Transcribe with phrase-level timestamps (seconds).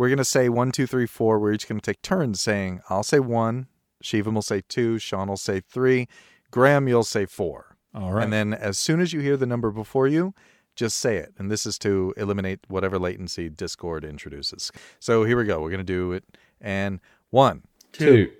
[0.00, 1.38] we're going to say one, two, three, four.
[1.38, 3.66] We're each going to take turns saying, I'll say one,
[4.02, 6.08] Shivam will say two, Sean will say three,
[6.50, 7.76] Graham, you'll say four.
[7.94, 8.24] All right.
[8.24, 10.32] And then as soon as you hear the number before you,
[10.74, 11.34] just say it.
[11.36, 14.72] And this is to eliminate whatever latency Discord introduces.
[15.00, 15.60] So here we go.
[15.60, 16.24] We're going to do it.
[16.62, 17.64] And one.
[17.92, 18.32] Two.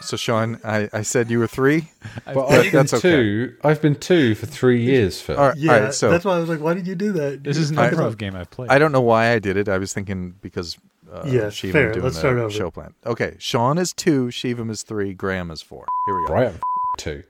[0.02, 1.90] So, Sean, I, I said you were three.
[2.26, 3.10] But That- I've been that's okay.
[3.10, 3.56] two.
[3.62, 5.36] I've been two for three years, Phil.
[5.38, 5.56] All right.
[5.56, 7.44] Yeah, all right so that's why I was like, why did you do that?
[7.44, 8.70] this is an I- improv game I've played.
[8.70, 9.68] I don't know why I did it.
[9.68, 10.76] I was thinking because
[11.12, 11.92] uh, Yes, Shivam fair.
[11.92, 12.50] doing Let's the start over.
[12.50, 12.94] show plan.
[13.06, 15.84] Okay, Sean is two, Shivam is three, Graham is four.
[16.06, 16.32] Here we go.
[16.34, 16.60] Right, I'm
[16.98, 17.22] two.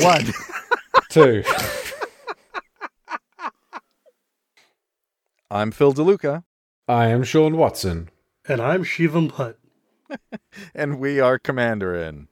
[0.00, 0.24] One.
[1.10, 1.42] Two.
[5.50, 6.44] I'm Phil DeLuca,
[6.86, 8.08] I am Sean Watson.
[8.48, 9.56] And I'm Shivam Bhatt.
[10.74, 12.28] and we are Commander in.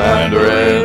[0.00, 0.79] Mandarin.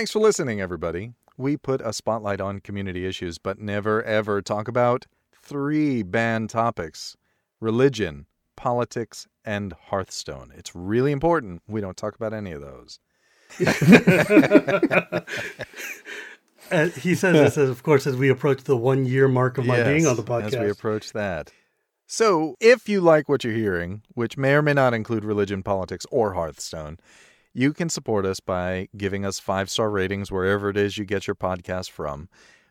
[0.00, 1.12] Thanks for listening, everybody.
[1.36, 5.04] We put a spotlight on community issues, but never ever talk about
[5.42, 7.18] three banned topics
[7.60, 8.24] religion,
[8.56, 10.54] politics, and Hearthstone.
[10.56, 12.98] It's really important we don't talk about any of those.
[16.96, 19.76] He says this, as, of course, as we approach the one year mark of my
[19.76, 20.54] Yes, being on the podcast.
[20.54, 21.52] As we approach that.
[22.06, 26.06] So, if you like what you're hearing, which may or may not include religion, politics,
[26.10, 26.98] or Hearthstone,
[27.52, 31.26] you can support us by giving us five star ratings wherever it is you get
[31.26, 32.28] your podcast from.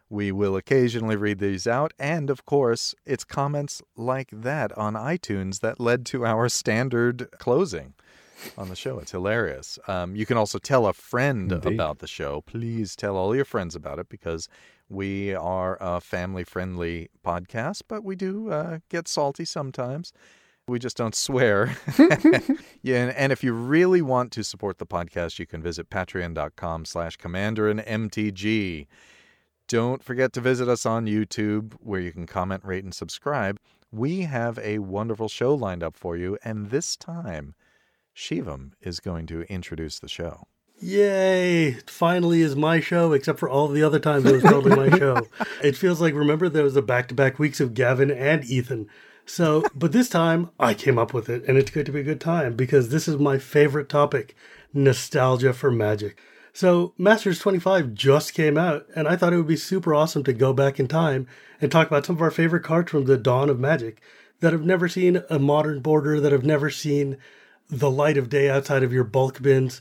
[0.10, 1.94] We will occasionally read these out.
[2.00, 7.94] And of course, it's comments like that on iTunes that led to our standard closing
[8.58, 9.00] on the show.
[9.00, 9.78] It's hilarious.
[9.88, 11.74] Um, you can also tell a friend Indeed.
[11.74, 12.42] about the show.
[12.42, 14.48] Please tell all your friends about it because
[14.88, 20.12] we are a family friendly podcast, but we do uh, get salty sometimes.
[20.70, 21.76] We just don't swear.
[22.84, 26.86] yeah, and, and if you really want to support the podcast, you can visit patreon.com
[26.86, 28.88] slash commandarinmtg.
[29.68, 33.60] Don't forget to visit us on YouTube where you can comment, rate, and subscribe.
[33.92, 37.56] We have a wonderful show lined up for you, and this time,
[38.16, 40.48] Shivam is going to introduce the show.
[40.82, 41.70] Yay!
[41.70, 44.98] It finally is my show, except for all the other times it was totally my
[44.98, 45.28] show.
[45.62, 48.88] It feels like, remember, there was a back to back weeks of Gavin and Ethan.
[49.30, 52.04] So, but this time I came up with it, and it's going to be a
[52.04, 54.36] good time because this is my favorite topic
[54.74, 56.20] nostalgia for magic.
[56.52, 60.34] So, Masters 25 just came out, and I thought it would be super awesome to
[60.34, 61.28] go back in time
[61.62, 64.02] and talk about some of our favorite cards from the dawn of magic
[64.40, 67.18] that have never seen a modern border, that have never seen
[67.70, 69.80] the light of day outside of your bulk bins.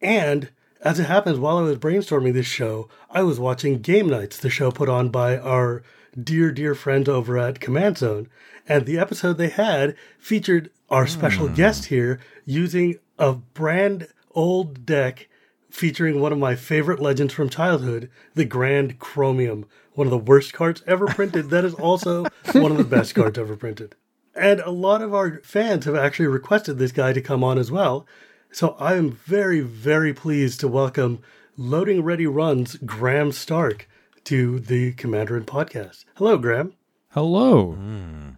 [0.00, 0.48] And
[0.80, 4.48] as it happens, while I was brainstorming this show, I was watching Game Nights, the
[4.48, 5.82] show put on by our
[6.18, 8.28] dear, dear friends over at Command Zone.
[8.68, 11.54] And the episode they had featured our special hmm.
[11.54, 15.28] guest here using a brand old deck
[15.70, 20.52] featuring one of my favorite legends from childhood, the Grand Chromium, one of the worst
[20.52, 21.50] cards ever printed.
[21.50, 23.94] that is also one of the best cards ever printed.
[24.34, 27.70] And a lot of our fans have actually requested this guy to come on as
[27.70, 28.06] well.
[28.52, 31.20] So I am very, very pleased to welcome
[31.56, 33.88] Loading Ready Runs Graham Stark
[34.24, 36.04] to the Commandarin podcast.
[36.16, 36.74] Hello, Graham.
[37.10, 37.72] Hello.
[37.72, 38.28] Hmm.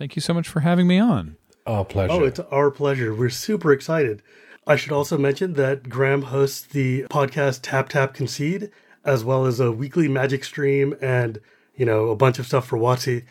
[0.00, 1.36] Thank you so much for having me on.
[1.66, 2.12] Our pleasure.
[2.14, 3.14] Oh, it's our pleasure.
[3.14, 4.22] We're super excited.
[4.66, 8.70] I should also mention that Graham hosts the podcast Tap Tap Concede,
[9.04, 11.38] as well as a weekly magic stream and,
[11.74, 13.26] you know, a bunch of stuff for WotC.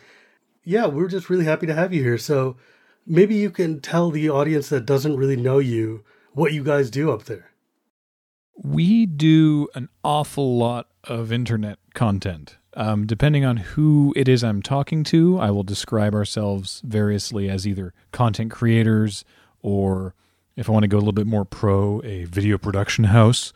[0.62, 2.18] Yeah, we're just really happy to have you here.
[2.18, 2.56] So
[3.04, 6.04] maybe you can tell the audience that doesn't really know you
[6.34, 7.50] what you guys do up there.
[8.56, 12.56] We do an awful lot of internet content.
[12.74, 17.66] Um, depending on who it is I'm talking to, I will describe ourselves variously as
[17.66, 19.24] either content creators
[19.60, 20.14] or,
[20.56, 23.52] if I want to go a little bit more pro, a video production house,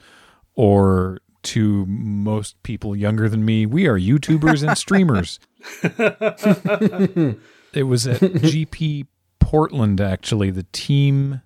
[0.55, 5.39] or to most people younger than me, we are YouTubers and streamers.
[7.73, 9.07] it was at GP
[9.39, 11.43] Portland, actually, the team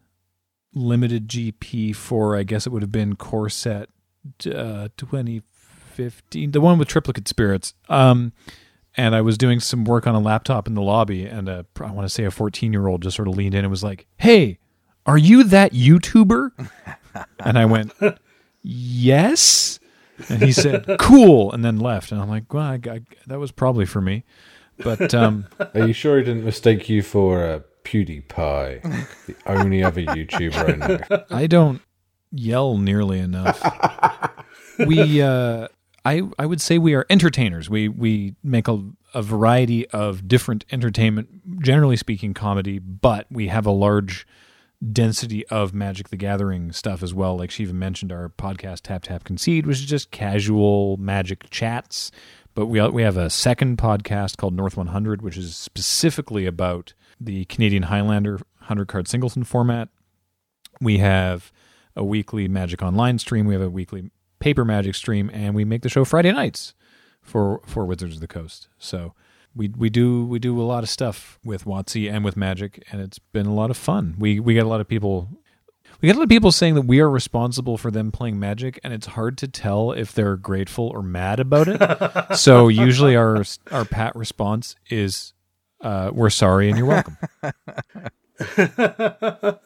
[0.73, 3.91] limited GP for, I guess it would have been Corset
[4.47, 4.89] uh,
[5.99, 7.75] 2015, the one with triplicate spirits.
[7.89, 8.33] Um,
[8.97, 11.91] and I was doing some work on a laptop in the lobby, and a, I
[11.91, 14.07] want to say a 14 year old just sort of leaned in and was like,
[14.17, 14.59] Hey,
[15.07, 16.51] are you that YouTuber?
[17.45, 17.93] and I went,
[18.63, 19.79] Yes.
[20.29, 21.53] And he said, Cool.
[21.53, 22.13] And then left.
[22.13, 24.25] And I'm like, Well, I, I, that was probably for me.
[24.79, 30.03] But um, Are you sure he didn't mistake you for a PewDiePie, the only other
[30.03, 31.25] YouTuber I know.
[31.31, 31.81] I don't
[32.31, 33.63] yell nearly enough.
[34.79, 35.69] we, uh,
[36.05, 37.69] I, I would say we are entertainers.
[37.69, 38.83] We we make a,
[39.15, 44.27] a variety of different entertainment, generally speaking, comedy, but we have a large
[44.93, 47.37] density of Magic the Gathering stuff as well.
[47.37, 52.11] Like she even mentioned, our podcast Tap Tap Concede, which is just casual Magic chats.
[52.55, 57.45] But we we have a second podcast called North 100, which is specifically about the
[57.47, 59.89] Canadian Highlander 100 card singleton format.
[60.81, 61.53] We have
[61.97, 63.47] a weekly Magic Online stream.
[63.47, 66.75] We have a weekly paper Magic stream, and we make the show Friday nights
[67.21, 68.69] for for Wizards of the Coast.
[68.79, 69.15] So
[69.55, 73.01] we we do we do a lot of stuff with WotC and with Magic, and
[73.01, 74.15] it's been a lot of fun.
[74.19, 75.29] We we get a lot of people.
[76.01, 78.79] We get a lot of people saying that we are responsible for them playing Magic,
[78.85, 82.37] and it's hard to tell if they're grateful or mad about it.
[82.37, 83.43] so usually our
[83.73, 85.33] our pat response is,
[85.81, 87.17] uh, "We're sorry and you're welcome."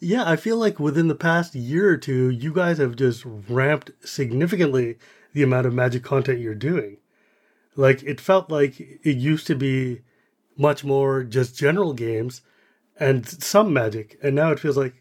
[0.00, 3.90] yeah, I feel like within the past year or two, you guys have just ramped
[4.02, 4.96] significantly
[5.32, 6.96] the amount of magic content you're doing.
[7.76, 10.00] Like, it felt like it used to be
[10.56, 12.42] much more just general games
[12.98, 14.94] and some magic, and now it feels like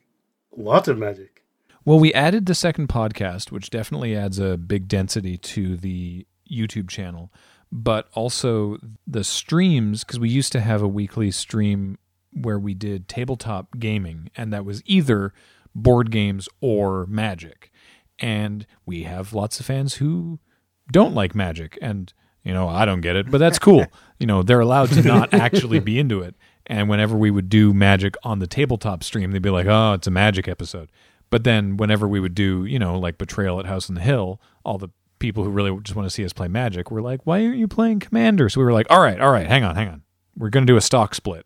[0.56, 1.44] lots of magic.
[1.86, 6.90] Well, we added the second podcast, which definitely adds a big density to the YouTube
[6.90, 7.32] channel,
[7.72, 11.98] but also the streams, because we used to have a weekly stream
[12.40, 15.34] where we did tabletop gaming, and that was either
[15.76, 17.72] board games or magic.
[18.20, 20.40] And we have lots of fans who
[20.92, 22.12] don't like magic, and
[22.44, 23.86] you know I don't get it, but that's cool.
[24.20, 26.36] you know they're allowed to not actually be into it.
[26.68, 30.08] And whenever we would do magic on the tabletop stream, they'd be like, "Oh, it's
[30.08, 30.92] a magic episode."
[31.30, 34.42] But then whenever we would do, you know, like Betrayal at House on the Hill,
[34.66, 34.90] all the
[35.20, 37.68] people who really just want to see us play magic were like, "Why aren't you
[37.68, 40.02] playing Commander?" So we were like, "All right, all right, hang on, hang on.
[40.38, 41.46] We're going to do a stock split."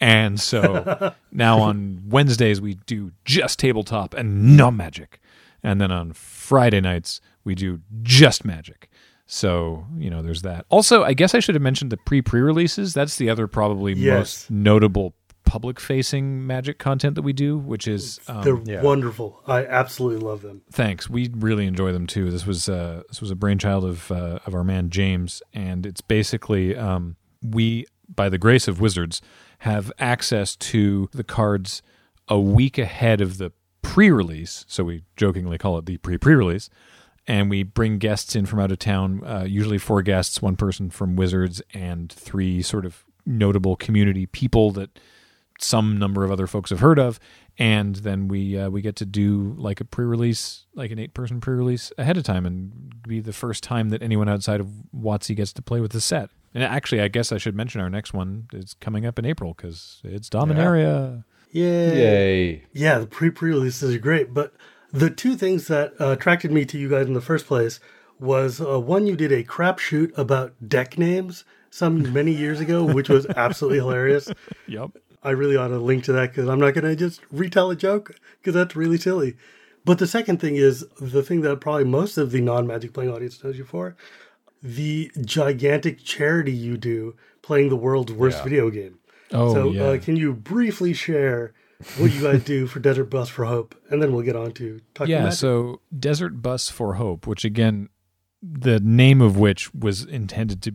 [0.00, 5.20] And so now on Wednesdays we do just tabletop and no magic.
[5.62, 8.88] And then on Friday nights we do just magic.
[9.26, 10.66] So, you know, there's that.
[10.68, 12.92] Also, I guess I should have mentioned the pre pre releases.
[12.92, 14.18] That's the other probably Yes.
[14.18, 18.82] most notable public facing magic content that we do, which is um, They're yeah.
[18.82, 19.42] wonderful.
[19.46, 20.62] I absolutely love them.
[20.72, 21.08] thanks.
[21.10, 22.30] We really enjoy them too.
[22.30, 26.00] This was uh, this was a brainchild of uh, of our man James, and it's
[26.00, 29.20] basically um, we, by the grace of Wizards,
[29.60, 31.82] have access to the cards
[32.28, 33.52] a week ahead of the
[33.82, 34.64] pre-release.
[34.68, 36.70] So we jokingly call it the pre-pre-release,
[37.26, 39.22] and we bring guests in from out of town.
[39.24, 44.72] Uh, usually four guests, one person from Wizards, and three sort of notable community people
[44.72, 44.98] that
[45.60, 47.20] some number of other folks have heard of,
[47.56, 51.92] and then we uh, we get to do like a pre-release, like an eight-person pre-release
[51.98, 55.62] ahead of time, and be the first time that anyone outside of WotC gets to
[55.62, 56.30] play with the set.
[56.54, 59.54] And actually, I guess I should mention our next one is coming up in April
[59.54, 61.24] because it's Dominaria.
[61.50, 61.96] Yay.
[61.96, 62.64] Yay.
[62.72, 64.34] Yeah, the pre pre releases are great.
[64.34, 64.54] But
[64.92, 67.80] the two things that uh, attracted me to you guys in the first place
[68.18, 72.84] was uh, one, you did a crap shoot about deck names some many years ago,
[72.84, 74.30] which was absolutely hilarious.
[74.68, 74.90] Yep.
[75.24, 77.76] I really ought to link to that because I'm not going to just retell a
[77.76, 79.36] joke because that's really silly.
[79.84, 83.10] But the second thing is the thing that probably most of the non Magic playing
[83.10, 83.96] audience knows you for
[84.62, 88.44] the gigantic charity you do playing the world's worst Yeah.
[88.44, 88.98] video game.
[89.32, 89.82] Oh so, yeah.
[89.84, 91.52] uh, can you briefly share
[91.98, 93.74] what you guys do for Desert Bus for Hope?
[93.90, 95.24] And then we'll get on to talking about yeah.
[95.24, 95.38] Magic.
[95.38, 97.88] So Desert Bus for Hope, which again,
[98.42, 100.74] the name of which was intended to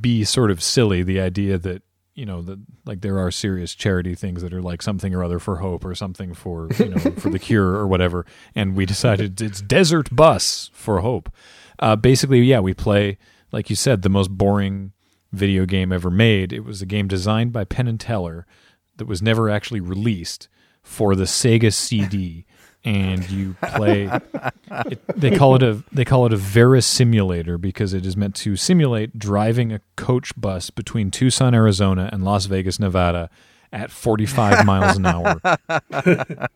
[0.00, 1.02] be sort of silly.
[1.02, 1.82] The idea that
[2.14, 5.38] you know that like there are serious charity things that are like something or other
[5.38, 9.40] for hope or something for you know for the cure or whatever, and we decided
[9.40, 11.30] it's Desert Bus for Hope.
[11.78, 13.18] Uh, basically, yeah, we play
[13.52, 14.92] like you said the most boring
[15.32, 16.52] video game ever made.
[16.52, 18.46] It was a game designed by Penn and Teller
[18.96, 20.48] that was never actually released
[20.82, 22.46] for the Sega CD,
[22.84, 24.10] and you play.
[24.70, 28.34] It, they call it a they call it a Vera simulator because it is meant
[28.36, 33.30] to simulate driving a coach bus between Tucson, Arizona, and Las Vegas, Nevada,
[33.72, 35.40] at 45 miles an hour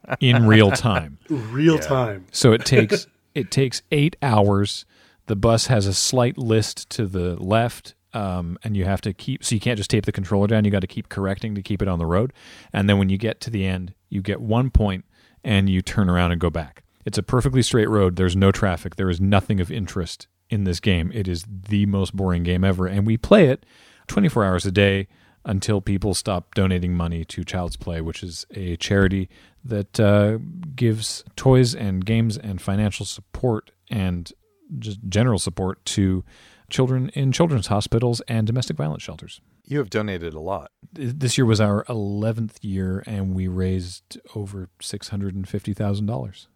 [0.21, 1.19] in real time.
[1.31, 2.27] Real time.
[2.33, 4.85] So it takes it takes eight hours.
[5.33, 9.43] The bus has a slight list to the left, um, and you have to keep.
[9.43, 10.67] So you can't just tape the controller down.
[10.67, 12.35] You got to keep correcting to keep it on the road.
[12.71, 15.07] And then when you get to the end, you get one point,
[15.43, 16.83] and you turn around and go back.
[17.07, 18.17] It's a perfectly straight road.
[18.17, 18.97] There's no traffic.
[18.97, 21.11] There is nothing of interest in this game.
[21.15, 23.65] It is the most boring game ever, and we play it
[24.09, 25.09] 24 hours a day
[25.47, 29.31] until people stop donating money to Child's Play, which is a charity
[29.65, 30.37] that uh,
[30.77, 34.31] gives toys and games and financial support and
[34.79, 36.25] just general support to
[36.71, 39.41] children in children's hospitals and domestic violence shelters.
[39.65, 40.71] You have donated a lot.
[40.93, 46.47] This year was our 11th year, and we raised over $650,000.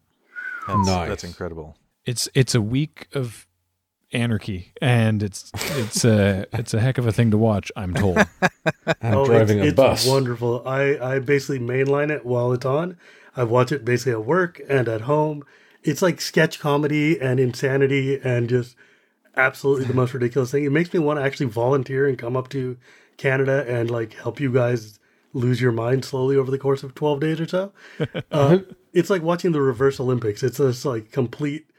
[0.66, 1.08] That's, Nice.
[1.08, 1.76] That's incredible.
[2.04, 3.46] It's it's a week of
[4.12, 7.70] anarchy, and it's it's a it's a heck of a thing to watch.
[7.76, 8.18] I'm told.
[9.00, 10.06] And Oh, driving it's, a it's bus.
[10.06, 10.62] wonderful.
[10.66, 12.96] I, I basically mainline it while it's on.
[13.36, 15.44] I watch it basically at work and at home.
[15.86, 18.76] It's like sketch comedy and insanity and just
[19.36, 20.64] absolutely the most ridiculous thing.
[20.64, 22.76] It makes me want to actually volunteer and come up to
[23.16, 24.98] Canada and like help you guys
[25.32, 27.72] lose your mind slowly over the course of 12 days or so.
[28.32, 28.58] Uh,
[28.92, 30.42] it's like watching the reverse Olympics.
[30.42, 31.70] It's just like complete,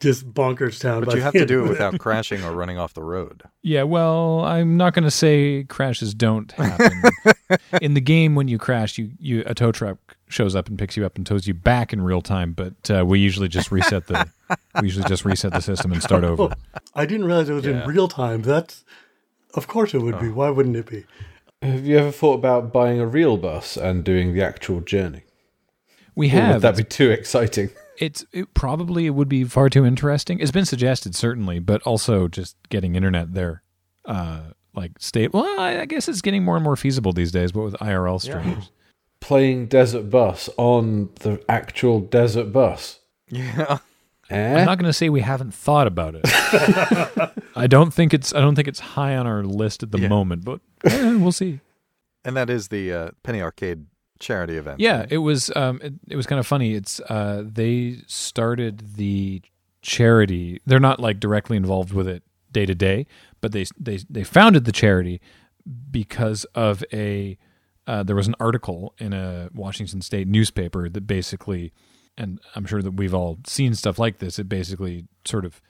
[0.00, 1.04] just bonkers town.
[1.04, 3.42] But you have to do it without crashing or running off the road.
[3.62, 7.02] Yeah, well, I'm not going to say crashes don't happen.
[7.82, 10.96] in the game, when you crash, you, you a tow truck shows up and picks
[10.96, 12.52] you up and tows you back in real time.
[12.52, 14.28] But uh, we usually just reset the
[14.80, 16.54] we usually just reset the system and start over.
[16.94, 18.42] I didn't realize it was in real time.
[18.42, 18.84] That's,
[19.54, 20.28] of course it would be.
[20.28, 21.04] Why wouldn't it be?
[21.62, 25.22] Have you ever thought about buying a real bus and doing the actual journey?
[26.14, 26.54] We Or have.
[26.56, 27.70] would that be too exciting?
[27.98, 30.38] it's it probably it would be far too interesting.
[30.38, 33.62] It's been suggested certainly, but also just getting internet there,
[34.04, 34.40] uh,
[34.74, 35.32] like state.
[35.32, 38.20] Well, I, I guess it's getting more and more feasible these days, but with IRL
[38.20, 38.70] streamers.
[39.26, 43.00] Playing Desert Bus on the actual Desert Bus.
[43.28, 43.78] Yeah.
[44.30, 44.58] Eh?
[44.58, 46.22] I'm not going to say we haven't thought about it.
[47.56, 50.08] I don't think it's I don't think it's high on our list at the Yeah.
[50.08, 51.58] moment, but eh, we'll see.
[52.24, 53.86] And that is the uh, Penny Arcade
[54.20, 54.78] charity event.
[54.78, 55.08] Yeah, right?
[55.12, 56.74] it was um, it, it was kind of funny.
[56.74, 59.42] It's uh, they started the
[59.82, 60.60] charity.
[60.66, 63.06] They're not like directly involved with it day to day,
[63.40, 65.20] but they they they founded the charity
[65.90, 67.36] because of a
[67.86, 71.72] uh, there was an article in a Washington State newspaper that basically,
[72.18, 74.38] and I'm sure that we've all seen stuff like this.
[74.38, 75.60] It basically sort of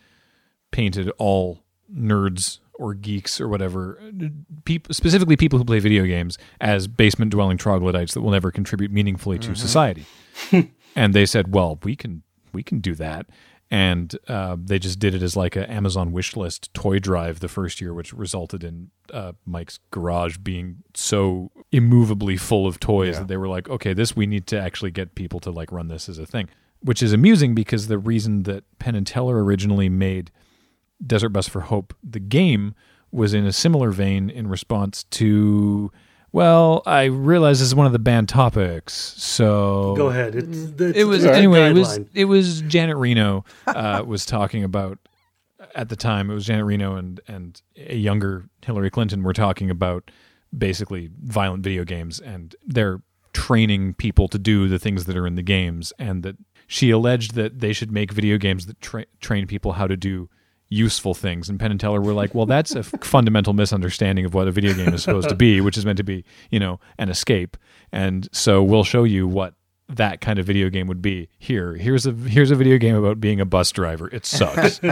[0.71, 4.01] painted all nerds or geeks or whatever,
[4.65, 8.91] people, specifically people who play video games, as basement dwelling troglodytes that will never contribute
[8.91, 10.05] meaningfully to society.
[10.97, 13.27] and they said, "Well, we can we can do that."
[13.71, 17.49] And uh, they just did it as like an Amazon wish list toy drive the
[17.49, 23.21] first year, which resulted in uh, Mike's garage being so immovably full of toys Yeah.
[23.21, 25.89] that they were like, "Okay, this we need to actually get people to like run
[25.89, 26.49] this as a thing."
[26.81, 30.31] Which is amusing because the reason that Penn and Teller originally made
[31.05, 32.75] Desert Bus for Hope, the game,
[33.11, 35.91] was in a similar vein in response to,
[36.37, 40.35] well, I realize this is one of the banned topics, so Go ahead.
[40.35, 41.71] It's, it's It was it's anyway.
[41.71, 44.99] It was it was Janet Reno uh, was talking about
[45.75, 46.31] at the time.
[46.31, 50.11] It was Janet Reno and and a younger Hillary Clinton were talking about
[50.57, 53.01] basically violent video games and they're
[53.33, 57.35] training people to do the things that are in the games and that she alleged
[57.35, 60.29] that they should make video games that tra- train people how to do
[60.69, 61.49] useful things.
[61.49, 64.75] And penn and teller were like well that's a fundamental misunderstanding of what a video
[64.75, 67.57] game is supposed to be which is meant to be you know an escape.
[67.93, 69.55] And so we'll show you what
[69.89, 71.29] that kind of video game would be.
[71.39, 74.09] Here here's a here's a video game about being a bus driver.
[74.09, 74.81] It sucks.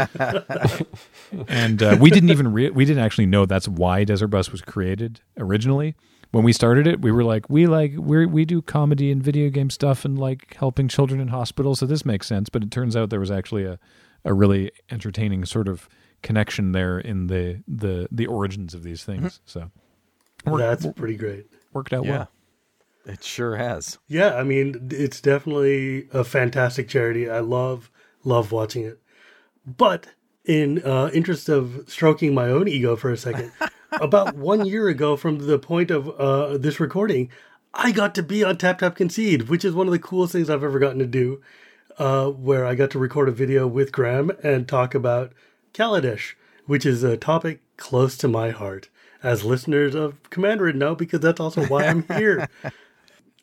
[1.49, 4.61] And uh, we didn't even re- we didn't actually know that's why desert bus was
[4.63, 5.97] created originally.
[6.31, 9.51] When we started it we were like we like we we do comedy and video
[9.51, 12.49] game stuff and like helping children in hospitals so this makes sense.
[12.49, 13.81] But it turns out there was actually a
[14.25, 15.89] a really entertaining sort of
[16.23, 19.71] connection there in the the the origins of these things so
[20.47, 21.47] That's pretty great.
[21.73, 22.11] worked out Yeah.
[22.11, 22.29] well
[23.07, 23.99] It sure has.
[24.09, 27.29] Yeah, I mean, it's definitely a fantastic charity.
[27.29, 27.91] I love
[28.25, 28.99] love watching it.
[29.67, 30.07] But
[30.45, 33.53] in uh, interest of stroking my own ego for a second,
[34.01, 37.31] about one year ago from the point of uh, this recording,
[37.75, 40.49] I got to be on Tap Tap Concede, which is one of the coolest things
[40.49, 41.43] I've ever gotten to do.
[41.97, 45.33] Uh, where I got to record a video with Graham and talk about
[45.73, 46.35] Kaladesh,
[46.67, 48.89] which is a topic close to my heart,
[49.23, 52.49] as listeners of Commander would know, because that's also why I'm here.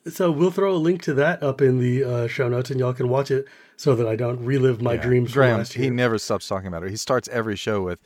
[0.08, 2.94] So we'll throw a link to that up in the uh, show notes, and y'all
[2.94, 6.18] can watch it so that I don't relive my dreams from Graham, last he never
[6.18, 6.90] stops talking about it.
[6.90, 8.02] He starts every show with,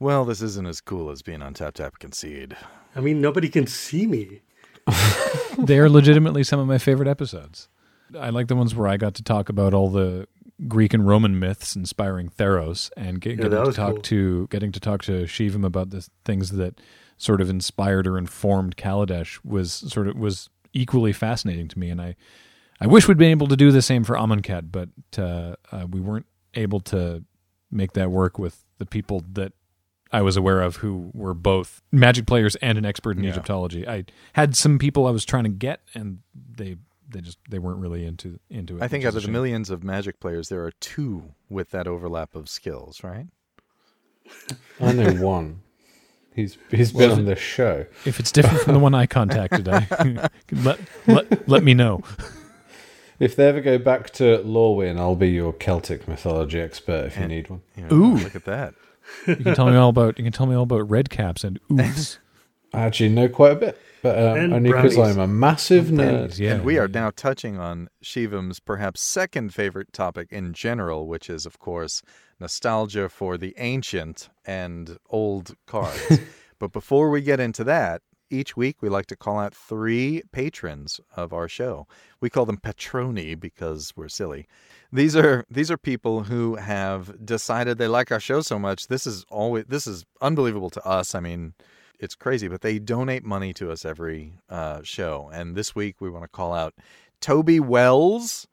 [0.00, 2.56] "Well, this isn't as cool as being on Tap Tap Concede."
[2.96, 4.40] I mean, nobody can see me.
[5.58, 7.68] they are legitimately some of my favorite episodes.
[8.18, 10.26] I like the ones where I got to talk about all the
[10.66, 14.02] Greek and Roman myths inspiring Theros, and get, Yeah, getting to talk cool.
[14.02, 16.80] to getting to talk to Shivam about the things that
[17.16, 21.90] sort of inspired or informed Kaladesh was sort of was equally fascinating to me.
[21.90, 22.16] And I,
[22.80, 24.88] I wish we'd been able to do the same for Amonkhet, but
[25.18, 27.24] uh, uh, we weren't able to
[27.70, 29.52] make that work with the people that
[30.12, 33.30] I was aware of who were both magic players and an expert in Yeah.
[33.30, 33.86] Egyptology.
[33.86, 36.20] I had some people I was trying to get, and
[36.56, 36.76] they
[37.08, 38.82] they just they weren't really into into it.
[38.82, 41.86] I think which out of the millions of Magic players, there are two with that
[41.86, 43.26] overlap of skills, right?
[44.80, 45.62] I know one.
[46.34, 47.86] He's he's been on this show.
[48.04, 52.02] If it's different from the one I contacted, I, let, let, let me know.
[53.20, 57.22] If they ever go back to Lorwyn, I'll be your Celtic mythology expert if you
[57.22, 57.62] And- need one.
[57.76, 58.14] Yeah, Ooh.
[58.14, 58.74] look at that.
[59.26, 61.58] You can tell me all about you can tell me all about red caps and
[61.72, 62.18] oops.
[62.72, 64.98] I actually know quite a bit, but um, And only because.
[64.98, 65.96] I'm a massive nerd.
[65.96, 66.54] Brownies, yeah.
[66.54, 71.46] and we are now touching on Shivam's perhaps second favorite topic in general, which is,
[71.46, 72.02] of course,
[72.40, 76.20] nostalgia for the ancient and old cards.
[76.58, 81.00] but before we get into that, each week we like to call out three patrons
[81.16, 81.86] of our show.
[82.20, 84.46] We call them patroni because we're silly.
[84.92, 88.88] These are these are people who have decided they like our show so much.
[88.88, 91.14] This is always this is unbelievable to us.
[91.14, 91.54] I mean,
[91.98, 95.30] it's crazy, but they donate money to us every uh, show.
[95.32, 96.74] And this week we want to call out
[97.20, 98.46] Toby Wells,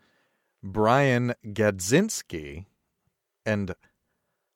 [0.63, 2.65] Brian Gadzinski,
[3.45, 3.75] and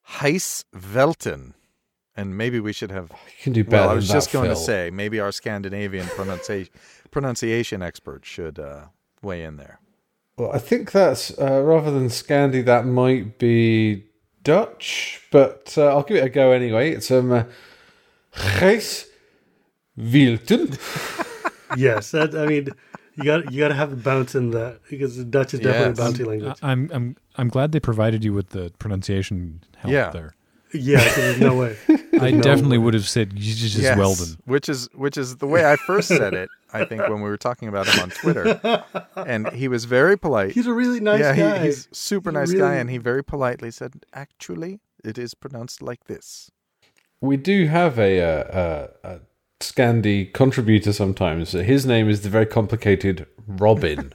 [0.07, 1.53] Heis Velten.
[2.15, 3.11] And maybe we should have.
[3.11, 6.73] You can do better Well, I was just going to say maybe our Scandinavian pronunciation
[7.11, 8.85] pronunciation expert should uh,
[9.21, 9.79] weigh in there.
[10.37, 14.05] Well, I think that's uh, rather than Scandi, that might be
[14.43, 16.91] Dutch, but uh, I'll give it a go anyway.
[16.91, 17.43] It's um, uh,
[18.35, 19.05] Gijs
[19.97, 20.77] Wielten.
[21.77, 22.69] yes, that I mean,
[23.15, 25.99] you got you got to have the bounce in that because Dutch is definitely Yes.
[25.99, 26.57] a bounty language.
[26.61, 30.09] I'm I'm I'm glad they provided you with the pronunciation help Yeah.
[30.11, 30.35] there.
[30.73, 31.75] yeah, 'cause there's no way.
[32.21, 32.83] I No definitely way.
[32.85, 34.37] would have said just Yes, Weldon.
[34.45, 36.49] which is which is the way I first said it.
[36.71, 38.83] I think when we were talking about him on Twitter,
[39.15, 40.51] and he was very polite.
[40.51, 41.57] He's a really nice yeah, guy.
[41.59, 45.33] He, he's super He's nice really- guy, and he very politely said, "Actually, it is
[45.33, 46.51] pronounced like this."
[47.21, 49.19] We do have a, uh, a, a
[49.59, 51.51] Scandi contributor sometimes.
[51.51, 54.13] His name is the very complicated Robin.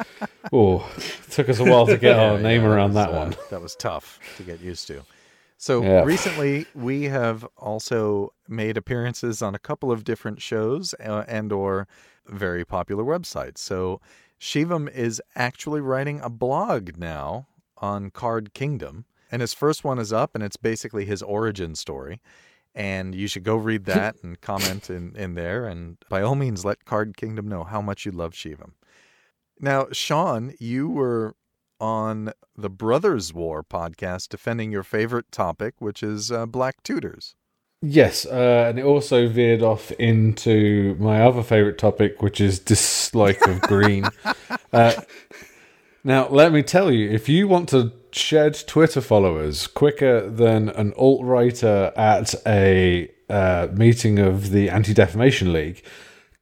[0.52, 0.90] oh,
[1.30, 3.36] took us a while to get our Yeah, name yeah, around was, that uh, one.
[3.50, 5.02] That was tough to get used to.
[5.58, 6.02] So Yeah.
[6.04, 11.88] recently, we have also made appearances on a couple of different shows uh, and or
[12.26, 13.58] very popular websites.
[13.58, 14.00] So
[14.40, 17.46] Shivam is actually writing a blog now
[17.78, 22.20] on Card Kingdom, and his first one is up, and it's basically his origin story.
[22.74, 25.66] And you should go read that and comment in, in there.
[25.66, 28.72] And by all means, let Card Kingdom know how much you love Shivam.
[29.58, 31.34] Now, Sean, you were
[31.80, 37.34] on the Brothers War podcast defending your favorite topic, which is uh, Black Tutors.
[37.82, 43.46] Yes, uh, and it also veered off into my other favourite topic, which is dislike
[43.46, 44.08] of green.
[44.72, 44.94] uh,
[46.06, 50.92] now, let me tell you, if you want to shed Twitter followers quicker than an
[50.96, 55.82] alt writer at a uh, meeting of the Anti Defamation League,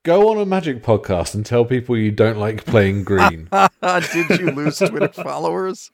[0.03, 3.49] go on a Magic podcast and tell people you don't like playing green.
[3.83, 5.91] Did you lose Twitter followers?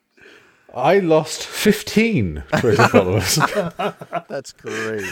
[0.75, 3.39] I lost 15 Twitter followers.
[4.27, 5.05] That's great.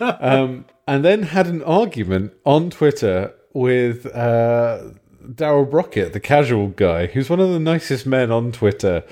[0.00, 4.84] um, and then had an argument on Twitter with uh,
[5.34, 9.04] Daryl Brockett, the casual guy, who's one of the nicest men on Twitter.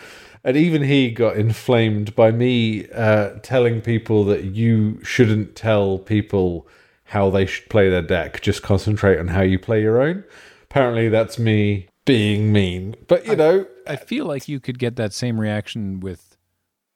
[0.42, 6.68] And even he got inflamed by me uh, telling people that you shouldn't tell people
[7.04, 10.24] how they should play their deck, just concentrate on how you play your own.
[10.64, 12.94] Apparently, that's me being mean.
[13.08, 16.36] But, you know, I feel like you could get that same reaction with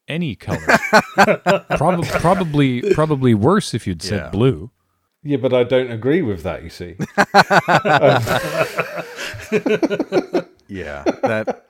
[0.09, 0.66] any color.
[1.76, 4.31] probably, probably, probably worse if you'd said Yeah.
[4.31, 4.70] blue.
[5.22, 6.96] yeah, but I don't agree with that, you see.
[10.71, 11.64] Yeah, that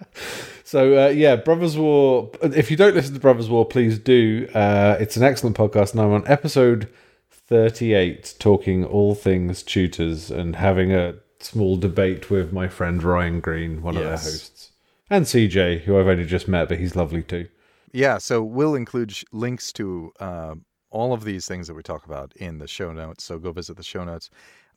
[0.65, 2.31] So uh, yeah, Brothers War.
[2.43, 4.49] If you don't listen to Brothers War, please do.
[4.53, 6.89] Uh, it's an excellent podcast, and I'm on episode
[7.31, 13.83] 38, talking all things tutors and having a small debate with my friend Ryan Green,
[13.83, 14.73] one of their hosts,
[15.09, 17.47] and CJ, who I've only just met, but he's lovely too.
[17.93, 18.19] yeah.
[18.19, 20.55] So we'll include sh- links to uh,
[20.91, 23.23] all of these things that we talk about in the show notes.
[23.25, 24.29] So go visit the show notes.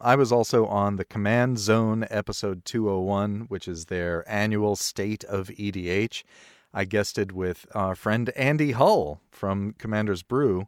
[0.04, 5.48] I was also on the Command Zone episode 201, which is their annual State of
[5.50, 6.24] EDH.
[6.74, 10.68] I guested with our friend Andy Hull from Commander's Brew.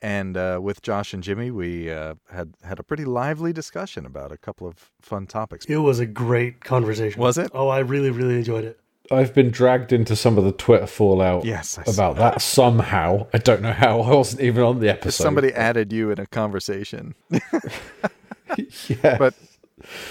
[0.00, 4.32] And uh, with Josh and Jimmy, we uh, had had a pretty lively discussion about
[4.32, 5.64] a couple of fun topics.
[5.66, 7.20] It was a great conversation.
[7.20, 7.52] Was it?
[7.54, 8.80] Oh, I really, really enjoyed it.
[9.12, 13.26] I've been dragged into some of the Twitter fallout Yes, I saw about that somehow.
[13.32, 14.00] I don't know how.
[14.00, 15.22] I wasn't even on the episode.
[15.22, 17.14] Somebody added you in a conversation.
[18.88, 19.16] yeah.
[19.18, 19.34] but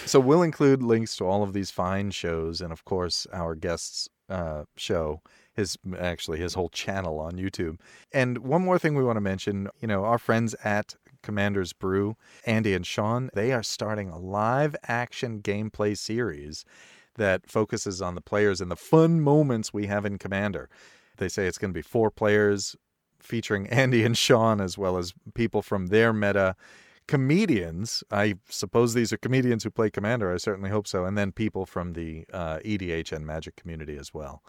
[0.05, 4.09] so we'll include links to all of these fine shows and of course our guests
[4.29, 5.21] uh, show
[5.53, 7.79] his actually his whole channel on youtube
[8.13, 12.15] and one more thing we want to mention you know our friends at commanders brew
[12.45, 16.65] andy and sean they are starting a live action gameplay series
[17.15, 20.69] that focuses on the players and the fun moments we have in commander
[21.17, 22.75] they say it's going to be four players
[23.21, 26.55] featuring Andy and Sean, as well as people from their meta
[27.11, 28.03] comedians.
[28.09, 30.33] I suppose these are comedians who play Commander.
[30.33, 31.03] I certainly hope so.
[31.03, 34.41] And then people from the uh, EDH and Magic community as well.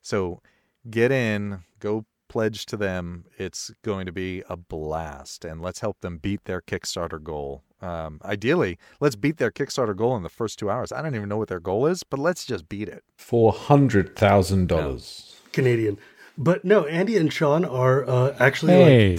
[0.00, 0.40] So
[0.88, 3.26] get in, go pledge to them.
[3.36, 5.44] It's going to be a blast.
[5.44, 7.64] And let's help them beat their Kickstarter goal.
[7.82, 10.92] Um, ideally, let's beat their Kickstarter goal in the first two hours.
[10.92, 13.04] I don't even know what their goal is, but let's just beat it.
[13.18, 15.34] $400,000.
[15.52, 15.98] Canadian.
[16.38, 19.18] But no, Andy and Sean are uh, actually Hey,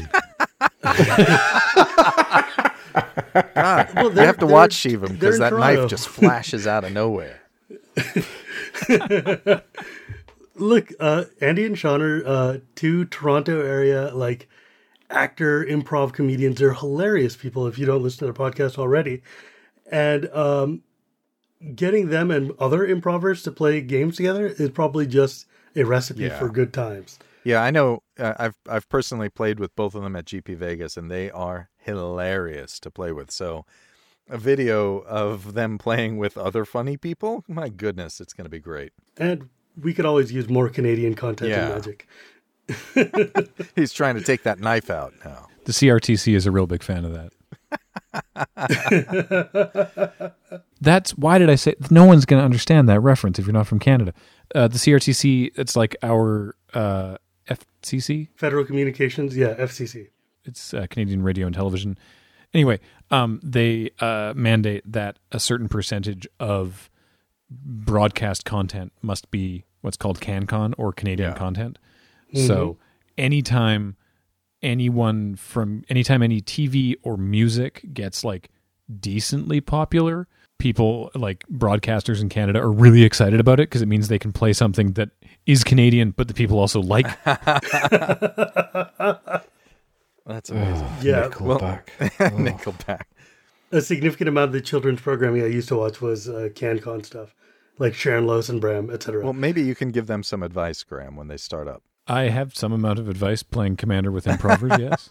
[3.56, 5.82] God, Well, you they're- have to watch Shivam because that Toronto.
[5.82, 7.42] knife just flashes out of nowhere.
[10.56, 14.48] look, uh, Andy and Sean are uh, two Toronto area like
[15.10, 16.60] actor improv comedians.
[16.60, 17.68] They're hilarious people.
[17.68, 19.22] If you don't listen to their podcast already,
[19.92, 20.82] and um,
[21.76, 26.38] getting them and other improvers to play games together is probably just a recipe Yeah.
[26.40, 27.20] for good times.
[27.44, 28.04] Yeah, I know.
[28.20, 31.70] Uh, I've I've personally played with both of them at GP Vegas, and they are
[31.88, 33.32] hilarious to play with.
[33.32, 33.66] So,
[34.30, 37.44] a video of them playing with other funny people.
[37.48, 38.92] My goodness, it's going to be great.
[39.18, 39.48] And
[39.82, 41.68] we could always use more Canadian content Yeah.
[41.68, 42.08] in Magic.
[43.76, 45.48] He's trying to take that knife out now.
[45.64, 47.32] the CRTC is a real big fan of that.
[50.82, 53.68] That's why did I say no one's going to understand that reference if you're not
[53.68, 54.14] from Canada.
[54.54, 57.18] Uh, the CRTC, it's like our uh,
[57.50, 58.28] FCC.
[58.36, 60.10] Federal Communications, yeah, FCC.
[60.48, 61.98] It's uh, Canadian Radio and Television.
[62.54, 62.80] Anyway,
[63.12, 66.90] um, they uh, mandate that a certain percentage of
[67.50, 71.38] broadcast content must be what's called CanCon or Canadian Yeah.
[71.38, 71.78] content.
[72.34, 72.78] So
[73.18, 73.96] anytime
[74.62, 78.50] anyone from anytime any TV or music gets like
[79.00, 84.10] decently popular, people like broadcasters in Canada are really excited about it because it means
[84.10, 85.10] they can play something that
[85.46, 87.08] is Canadian but the people also like.
[90.28, 90.88] That's amazing.
[91.02, 91.86] Yeah, Nickelback.
[92.20, 93.04] Nickelback.
[93.72, 97.34] a significant amount of the children's programming I used to watch was uh, CanCon stuff,
[97.80, 99.24] like Sharon Lois and Bram, etc.
[99.24, 101.82] Well, maybe you can give them some advice, Graham, when they start up.
[102.10, 105.10] I have some amount of advice playing Commander with improvers, yes.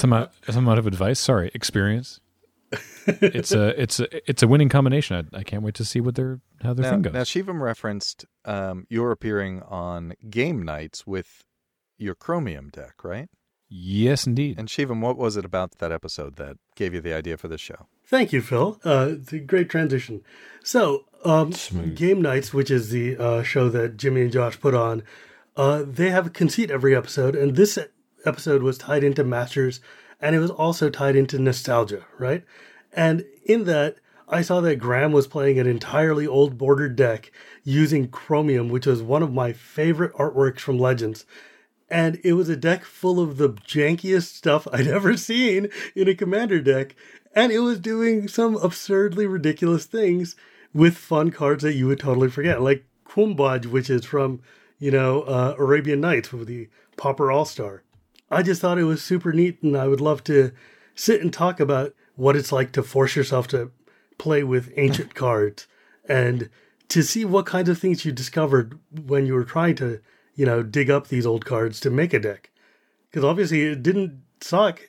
[0.00, 2.20] some, amount, some amount of advice, sorry, experience.
[3.06, 5.28] It's a it's a it's a winning combination.
[5.32, 7.12] I, I can't wait to see what their how their Now, thing goes.
[7.14, 11.44] now Shivam referenced um, you're appearing on game nights with
[11.98, 13.28] your Chromium deck, right?
[13.70, 14.58] yes, indeed.
[14.58, 17.60] And Shivam, what was it about that episode that gave you the idea for this
[17.60, 17.86] show?
[18.06, 18.80] Thank you, Phil.
[18.84, 20.22] Uh, it's a great transition.
[20.64, 21.52] So, um,
[21.94, 25.02] Game Nights, which is the uh, show that Jimmy and Josh put on,
[25.56, 27.78] uh, they have a conceit every episode, and this
[28.24, 29.80] episode was tied into Masters,
[30.20, 32.44] and it was also tied into nostalgia, right?
[32.92, 33.96] And in that,
[34.28, 37.32] I saw that Graham was playing an entirely old border deck
[37.64, 41.26] using Chromium, which was one of my favorite artworks from Legends.
[41.90, 46.14] And it was a deck full of the jankiest stuff I'd ever seen in a
[46.14, 46.94] commander deck.
[47.34, 50.36] And it was doing some absurdly ridiculous things
[50.74, 54.40] with fun cards that you would totally forget, like Kumbaj, which is from,
[54.78, 57.82] you know, uh, Arabian Nights with the Popper All Star.
[58.30, 60.52] I just thought it was super neat, and I would love to
[60.94, 63.70] sit and talk about what it's like to force yourself to
[64.18, 65.66] play with ancient cards
[66.06, 66.50] and
[66.88, 70.00] to see what kinds of things you discovered when you were trying to,
[70.38, 72.50] you know, dig up these old cards to make a deck.
[73.10, 74.80] Because obviously it didn't suck.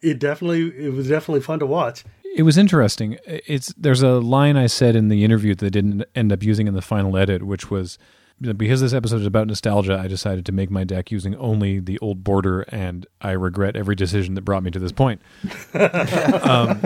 [0.00, 2.04] It definitely, it was definitely fun to watch.
[2.34, 3.18] It was interesting.
[3.26, 6.66] It's there's a line I said in the interview that I didn't end up using
[6.66, 7.98] in the final edit, which was
[8.56, 9.98] because this episode is about nostalgia.
[9.98, 13.94] I decided to make my deck using only the old border, and I regret every
[13.94, 15.20] decision that brought me to this point.
[15.74, 16.80] um,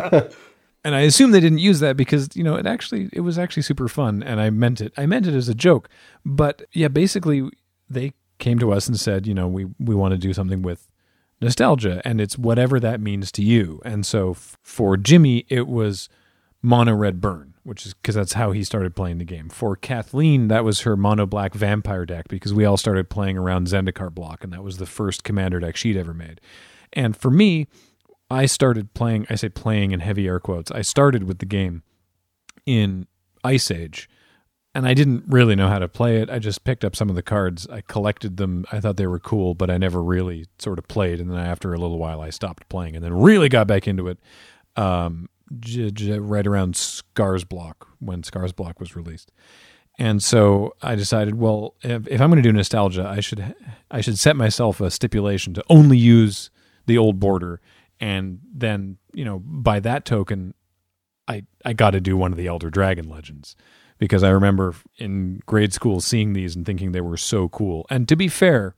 [0.85, 3.63] and I assume they didn't use that because you know it actually it was actually
[3.63, 4.93] super fun, and I meant it.
[4.97, 5.89] I meant it as a joke,
[6.25, 7.51] but yeah, basically
[7.93, 10.89] they came to us and said, you know, we we want to do something with
[11.43, 13.83] nostalgia and it's whatever that means to you.
[13.85, 16.09] And so f- for jimmy it was
[16.63, 19.49] mono red burn which is because that's how he started playing the game.
[19.49, 23.67] For kathleen that was her mono black vampire deck because we all started playing around
[23.67, 26.41] zendikar block and that was the first commander deck she'd ever made.
[26.93, 27.67] And for me
[28.31, 31.83] i started playing i say playing in heavy air quotes i started with the game
[32.65, 33.07] in
[33.43, 34.09] ice age
[34.75, 36.31] and I didn't really know how to play it.
[36.31, 37.67] I just picked up some of the cards.
[37.69, 38.65] I collected them.
[38.73, 41.21] I thought they were cool, but I never really sort of played.
[41.21, 44.09] And then after a little while, I stopped playing, and then really got back into
[44.09, 44.19] it.
[44.77, 45.29] Um,
[45.61, 49.31] j- j- right around Scars Block when Scars Block was released,
[49.99, 53.55] and so I decided, well, if, if I'm going to do nostalgia, I should
[53.91, 56.51] I should set myself a stipulation to only use
[56.87, 57.61] the old border,
[58.01, 60.55] and then you know by that token,
[61.29, 63.55] I I got to do one of the Elder Dragon legends
[63.99, 67.87] because I remember in grade school seeing these and thinking they were so cool.
[67.91, 68.75] And to be fair,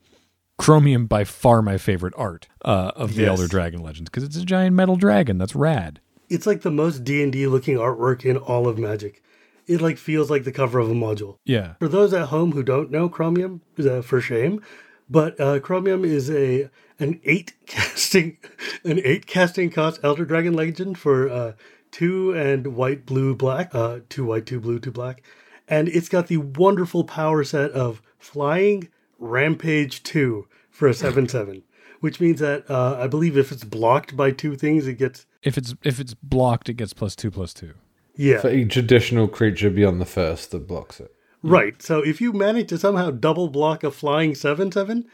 [0.59, 3.31] Chromium by far my favorite art uh, of the Yes.
[3.31, 5.37] Elder Dragon Legends because it's a giant metal dragon.
[5.39, 6.01] That's rad.
[6.29, 9.23] It's like the most D and D looking artwork in all of Magic.
[9.67, 11.39] It like feels like the cover of a module.
[11.45, 11.75] Yeah.
[11.79, 14.63] For those at home who don't know Chromium, uh, for shame,
[15.09, 18.39] but uh, Chromium is a an eight casting
[18.85, 21.53] an eight casting cost Elder Dragon Legend for uh,
[21.95, 25.23] two and white, blue, black, uh, two white, two blue, two black,
[25.69, 28.89] and it's got the wonderful power set of flying
[29.21, 31.63] rampage two for a seven seven,
[32.01, 35.57] which means that uh, I believe if it's blocked by two things, it gets If
[35.57, 37.75] it's if it's blocked, it gets plus two plus two.
[38.17, 41.15] yeah For each additional creature beyond the first that blocks it.
[41.45, 41.81] Right.
[41.81, 45.07] So if you manage to somehow double block a flying seven seven,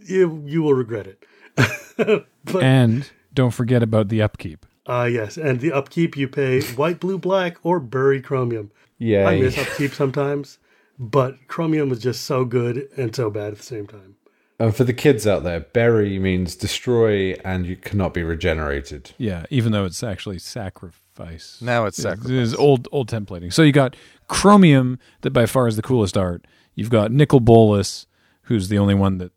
[0.00, 1.26] you you will regret it.
[2.44, 4.64] but And don't forget about the upkeep.
[4.86, 8.70] Uh yes, and the upkeep you pay white, blue, black, or bury chromium.
[8.98, 9.28] Yeah.
[9.28, 10.58] I miss upkeep sometimes,
[10.98, 14.16] but chromium is just so good and so bad at the same time.
[14.58, 19.10] And for the kids out there, bury means destroy and you cannot be regenerated.
[19.18, 21.58] Yeah, even though it's actually sacrifice.
[21.60, 22.54] Now it's It is sacrifice.
[22.54, 23.52] old old templating.
[23.52, 23.96] So you got
[24.28, 26.44] Chromium, that by far is the coolest art.
[26.74, 28.06] You've got Nicol Bolas,
[28.42, 29.30] who's the only one that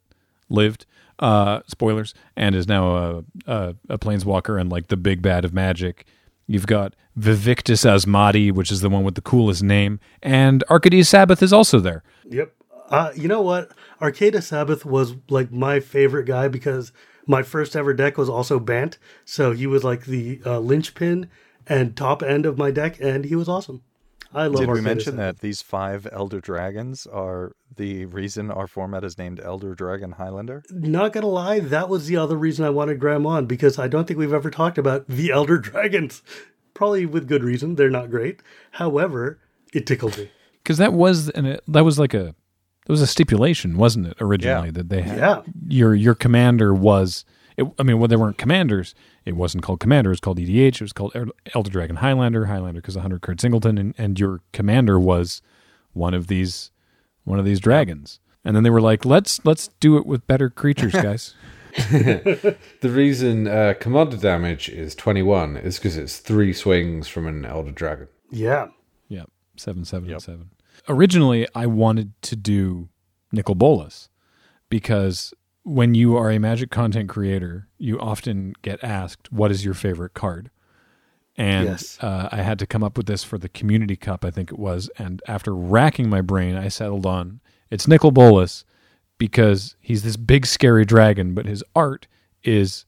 [0.49, 0.85] lived.
[1.19, 5.53] Uh, spoilers, and is now a, a a planeswalker and like the big bad of
[5.53, 6.05] Magic.
[6.45, 11.41] You've got Vaevictis Asmadi, which is the one with the coolest name, and Arcades Sabboth
[11.41, 12.03] is also there.
[12.29, 12.53] Yep.
[12.89, 13.71] Uh, you know what?
[14.01, 16.91] Arcades Sabboth was like my favorite guy because
[17.25, 21.29] my first ever deck was also Bant, so he was like the uh, linchpin
[21.65, 23.81] and top end of my deck, and he was awesome.
[24.33, 24.61] I love.
[24.61, 25.37] Did we mention Sabboth.
[25.37, 30.63] that these five Elder Dragons are the reason our format is named Elder Dragon Highlander?
[30.71, 34.07] Not gonna lie, that was the other reason I wanted Graham on because I don't
[34.07, 36.21] think we've ever talked about the Elder Dragons.
[36.73, 37.75] Probably with good reason.
[37.75, 38.41] They're not great.
[38.71, 39.39] However,
[39.73, 40.29] it tickled me.
[40.61, 42.35] because that was and that was like a
[42.85, 44.17] that was a stipulation, wasn't it?
[44.21, 44.71] Originally, Yeah.
[44.73, 45.41] that they had Yeah.
[45.67, 47.23] your your commander was.
[47.57, 48.93] It, I mean, well, they weren't commanders.
[49.23, 50.09] It wasn't called commander.
[50.09, 50.75] It was called EDH.
[50.75, 51.15] It was called
[51.53, 52.45] Elder Dragon Highlander.
[52.45, 55.41] Highlander because 100 card singleton, and, and your commander was
[55.93, 56.71] one of these
[57.23, 58.19] one of these dragons.
[58.43, 61.33] And then they were like, let's let's do it with better creatures, guys.
[61.77, 67.71] The reason uh, commander damage is 21 is because it's three swings from an Elder
[67.71, 68.07] Dragon.
[68.31, 68.67] Yeah.
[69.09, 69.23] Yeah.
[69.57, 70.51] seven, seven, and seven.
[70.87, 72.87] Originally, I wanted to do
[73.31, 74.09] Nicol Bolas
[74.69, 75.33] because
[75.65, 80.13] when you are a Magic content creator, you often get asked, "What is your favorite
[80.13, 80.49] card?"
[81.37, 81.97] And Yes.
[82.01, 84.57] uh, I had to come up with this for the Community Cup, I think it
[84.59, 84.89] was.
[84.97, 88.63] And after racking my brain, I settled on it's Nicol Bolas
[89.17, 92.07] because he's this big, scary dragon, but his art
[92.43, 92.85] is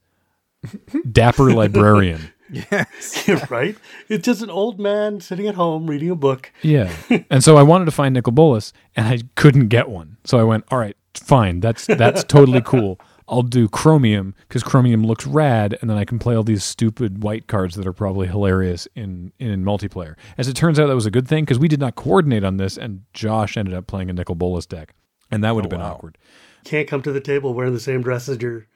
[1.12, 2.32] dapper librarian.
[2.50, 3.28] Yes.
[3.50, 3.76] right?
[4.08, 6.54] It's just an old man sitting at home reading a book.
[6.62, 6.94] Yeah.
[7.30, 10.16] and so I wanted to find Nicol Bolas and I couldn't get one.
[10.24, 11.60] So I went, all right, fine.
[11.60, 13.00] That's that's totally cool.
[13.30, 17.24] I'll do Chromium because Chromium looks rad, and then I can play all these stupid
[17.24, 20.16] white cards that are probably hilarious in in multiplayer.
[20.38, 22.58] As it turns out, that was a good thing because we did not coordinate on
[22.58, 24.94] this, and Josh ended up playing a Nicol Bolas deck,
[25.30, 25.94] and that would have been wow.
[25.94, 26.18] awkward.
[26.64, 28.68] Can't come to the table wearing the same dress as your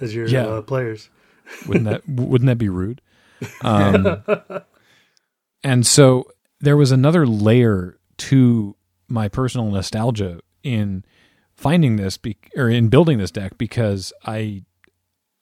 [0.00, 0.46] as your Yeah.
[0.46, 1.10] uh, players.
[1.66, 3.02] Wouldn't that wouldn't that be rude?
[3.62, 4.22] Um,
[5.62, 6.24] and so
[6.60, 8.76] there was another layer to
[9.08, 11.04] my personal nostalgia in
[11.60, 14.64] finding this be- or in building this deck because I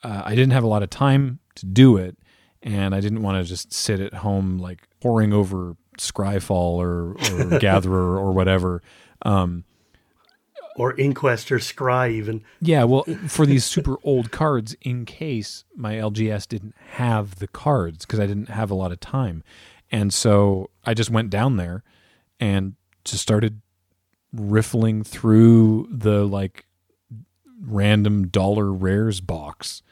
[0.02, 2.16] uh, I didn't have a lot of time to do it,
[2.62, 7.59] and I didn't want to just sit at home like poring over Scryfall or, or
[7.61, 8.83] Gatherer or whatever.
[9.22, 9.64] Um,
[10.76, 12.42] Or Inquest or Scry even.
[12.61, 18.04] yeah, well, for these super old cards, in case my LGS didn't have the cards
[18.07, 19.42] because I didn't have a lot of time,
[19.90, 21.83] and so I just went down there
[22.38, 23.61] and just started
[24.33, 26.67] riffling through the like
[27.61, 29.83] random dollar rares box.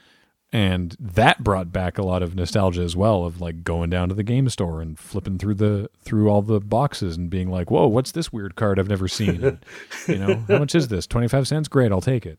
[0.52, 4.14] And that brought back a lot of nostalgia as well of like going down to
[4.14, 7.88] the game store and flipping through the through all the boxes and being like, "Whoa,
[7.88, 9.58] what's this weird card I've never seen?" And,
[10.08, 11.06] you know, how much is this?
[11.06, 11.68] Twenty five cents?
[11.68, 12.38] Great, I'll take it.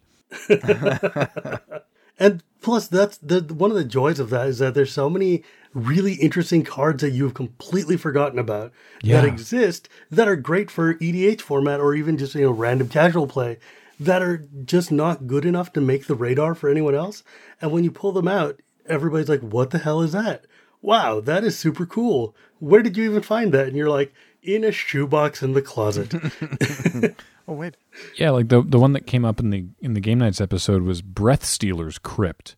[2.20, 5.44] And plus, that's the one of the joys of that is that there's so many
[5.78, 8.72] really interesting cards that you've completely forgotten about
[9.04, 9.22] Yeah.
[9.22, 13.28] that exist that are great for EDH format or even just you know random casual
[13.28, 13.58] play
[14.00, 17.24] that are just not good enough to make the radar for anyone else.
[17.62, 20.46] And when you pull them out, everybody's like, "What the hell is that?
[20.82, 22.36] Wow, that is super cool.
[22.60, 24.14] Where did you even find that?" And you're like,
[24.44, 26.14] "In a shoebox in the closet."
[27.50, 27.78] Oh wait,
[28.18, 30.82] Yeah, like the the one that came up in the in the game nights episode
[30.84, 32.58] was Breathstealer's Crypt,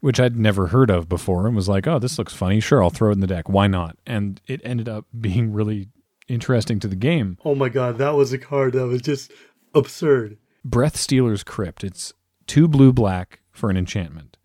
[0.00, 2.60] which I'd never heard of before, and was like, "Oh, this looks funny.
[2.60, 3.48] Sure, I'll throw it in the deck.
[3.48, 5.88] Why not?" And it ended up being really
[6.28, 7.38] interesting to the game.
[7.44, 9.30] oh my god, that was a card that was just
[9.74, 10.38] absurd.
[10.64, 11.84] Breathstealer's Crypt.
[11.84, 12.12] It's
[12.46, 14.36] two blue black for an enchantment.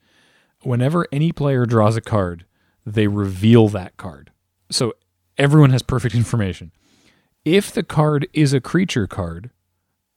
[0.62, 2.46] Whenever any player draws a card,
[2.86, 4.32] they reveal that card.
[4.70, 4.94] So
[5.38, 6.72] everyone has perfect information.
[7.44, 9.50] If the card is a creature card,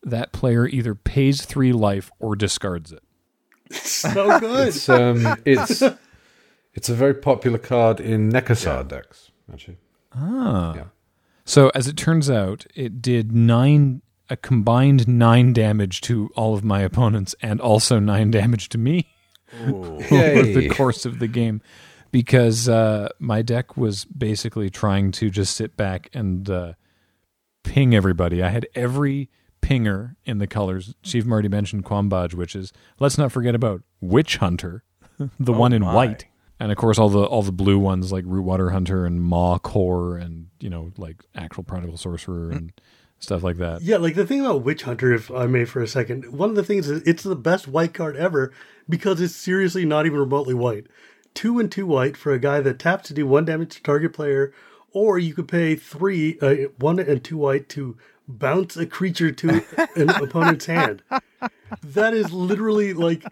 [0.02, 3.02] that player either pays three life or discards it.
[3.70, 4.68] So good.
[4.68, 5.82] It's um, it's
[6.74, 9.30] it's a very popular card in Nekusar decks.
[9.52, 9.78] Actually,
[10.14, 10.74] Ah.
[10.74, 10.84] Yeah.
[11.44, 16.64] So as it turns out, it did nine a combined nine damage to all of
[16.64, 19.06] my opponents and also nine damage to me
[19.66, 21.60] over the course of the game
[22.10, 26.72] because uh, my deck was basically trying to just sit back and uh,
[27.64, 28.42] ping everybody.
[28.42, 29.28] I had every
[29.64, 30.94] pinger in the colors.
[31.02, 32.72] Chief already mentioned Quambaj witches.
[33.00, 34.84] Let's not forget about Witch Hunter,
[35.18, 35.94] the Oh one in my.
[35.94, 36.26] white.
[36.60, 40.46] And of course, all the all the blue ones like Rootwater Hunter and Mawcor, and
[40.60, 42.72] you know like actual Prodigal Sorcerer and
[43.18, 43.82] stuff like that.
[43.82, 46.56] Yeah, like the thing about Witch Hunter, if I may for a second, one of
[46.56, 48.52] the things is it's the best white card ever
[48.88, 50.86] because it's seriously not even remotely white.
[51.34, 54.12] Two and two white for a guy that taps to do one damage to target
[54.12, 54.52] player,
[54.92, 57.96] or you could pay three, uh, one and two white to
[58.28, 59.62] bounce a creature to
[59.96, 61.02] an opponent's hand.
[61.82, 63.22] That is literally like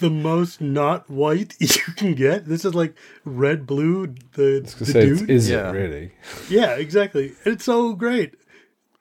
[0.00, 2.46] the most not white you can get.
[2.46, 4.14] This is like red blue.
[4.32, 5.30] The, I was the say, dude.
[5.30, 5.70] is Yeah.
[5.70, 6.12] really?
[6.48, 7.34] Yeah, exactly.
[7.44, 8.34] It's so great.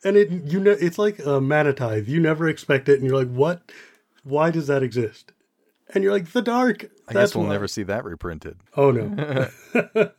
[0.06, 2.08] And it you know it's like a mana tithe.
[2.08, 3.72] You never expect it and you're like, what?
[4.24, 5.32] Why does that exist?
[5.94, 6.86] And you're like, the dark.
[7.08, 8.58] I That's guess we'll why." never see that reprinted.
[8.76, 9.50] Oh no.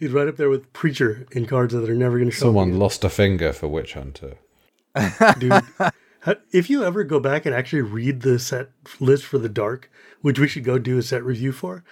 [0.00, 2.48] He's right up there with Preacher in cards that are never gonna show up.
[2.48, 4.38] Someone up lost a finger for Witch Hunter.
[5.38, 5.62] dude.
[6.52, 10.38] If you ever go back and actually read the set list for the dark, which
[10.38, 11.84] we should go do a set review for,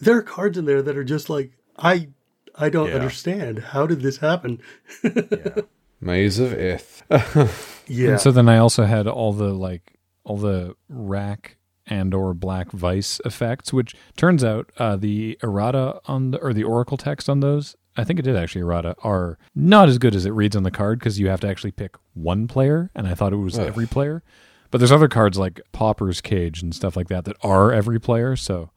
[0.00, 2.08] there are cards in there that are just like, I
[2.56, 2.96] I don't Yeah.
[2.96, 3.58] understand.
[3.58, 4.60] How did this happen?
[5.04, 5.60] Yeah.
[6.00, 7.02] Maze of Ith.
[7.86, 8.10] Yeah.
[8.10, 12.70] And so then I also had all the like all the rack and or Black
[12.72, 17.40] Vise effects, which turns out uh, the errata on the or the oracle text on
[17.40, 20.62] those, I think it did actually errata, are not as good as it reads on
[20.62, 23.58] the card because you have to actually pick one player, and I thought it was
[23.58, 23.66] Ugh.
[23.66, 24.22] every player.
[24.70, 28.36] But there's other cards like Pauper's Cage and stuff like that that are every player,
[28.36, 28.70] so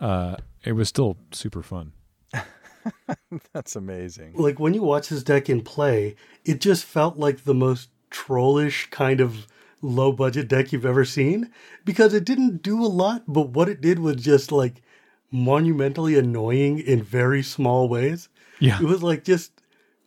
[0.00, 1.92] uh, it was still super fun.
[3.52, 4.34] That's amazing.
[4.34, 8.88] like when you watch this deck in play, it just felt like the most trollish
[8.90, 9.46] kind of
[9.82, 11.50] low budget deck you've ever seen
[11.84, 14.82] because it didn't do a lot, but what it did was just like
[15.30, 18.28] monumentally annoying in very small ways.
[18.58, 18.78] Yeah.
[18.80, 19.52] It was like just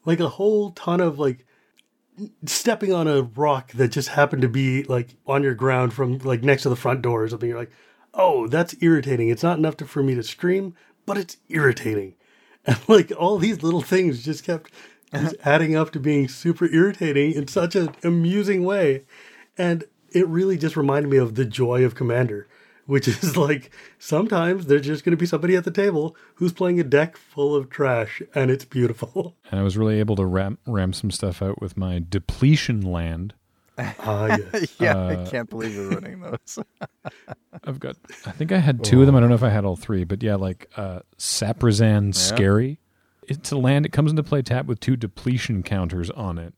[0.05, 1.45] like a whole ton of like
[2.45, 6.43] stepping on a rock that just happened to be like on your ground from like
[6.43, 7.49] next to the front door or something.
[7.49, 7.71] You're like,
[8.13, 9.29] oh, that's irritating.
[9.29, 12.15] It's not enough to, for me to scream, but it's irritating.
[12.65, 14.71] And like all these little things just kept
[15.13, 15.49] just uh-huh.
[15.49, 19.03] adding up to being super irritating in such an amusing way.
[19.57, 22.47] And it really just reminded me of the joy of Commander,
[22.85, 26.79] which is like sometimes there's just going to be somebody at the table who's playing
[26.79, 29.35] a deck full of trash and it's beautiful.
[29.51, 33.35] And I was really able to ram, ram some stuff out with my depletion land.
[33.77, 34.75] Ah, yes.
[34.79, 36.59] yeah, Uh, I can't believe you're running those.
[37.63, 37.95] I've got.
[38.25, 39.15] I think I had two of them.
[39.15, 42.79] I don't know if I had all three, but yeah, like uh, Saprazzan Skerry.
[43.27, 43.85] It's a land.
[43.85, 46.53] It comes into play tap with two depletion counters on it,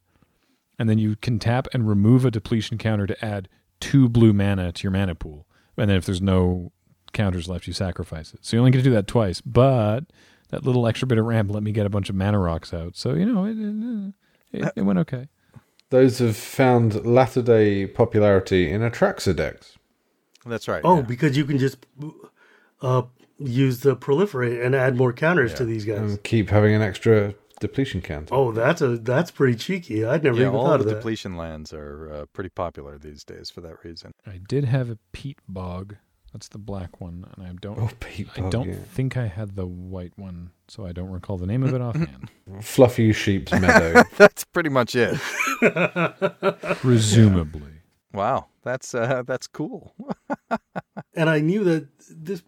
[0.77, 4.71] and then you can tap and remove a depletion counter to add two blue mana
[4.71, 5.47] to your mana pool.
[5.77, 6.71] And then if there's no
[7.13, 8.45] counters left, you sacrifice it.
[8.45, 9.41] So you only get to do that twice.
[9.41, 10.05] But
[10.49, 12.95] that little extra bit of ramp let me get a bunch of mana rocks out.
[12.95, 15.27] So you know it, it, it, it went okay.
[15.89, 19.77] Those have found latter day popularity in Atraxa decks.
[20.45, 20.81] That's right.
[20.83, 21.01] Oh, yeah.
[21.01, 21.85] because you can just
[22.81, 23.03] uh,
[23.37, 25.97] use the proliferate and add more counters to these guys.
[25.97, 27.33] And keep having an extra
[27.67, 28.33] depletion counter.
[28.33, 30.05] oh, that's a that's pretty cheeky.
[30.05, 30.95] I'd never yeah, even all thought the of that.
[30.95, 34.11] depletion lands are uh, pretty popular these days for that reason.
[34.25, 35.95] I did have a peat bog.
[36.33, 37.79] That's the black one, and I don't.
[37.79, 38.75] Oh, Pete I don't yeah.
[38.91, 42.29] think I had the white one, so I don't recall the name of it offhand.
[42.61, 44.03] Fluffy Sheep's Meadow.
[44.17, 45.17] That's pretty much it.
[46.81, 47.71] Presumably.
[48.11, 49.93] Wow, that's uh, that's cool.
[51.13, 52.43] and I knew that this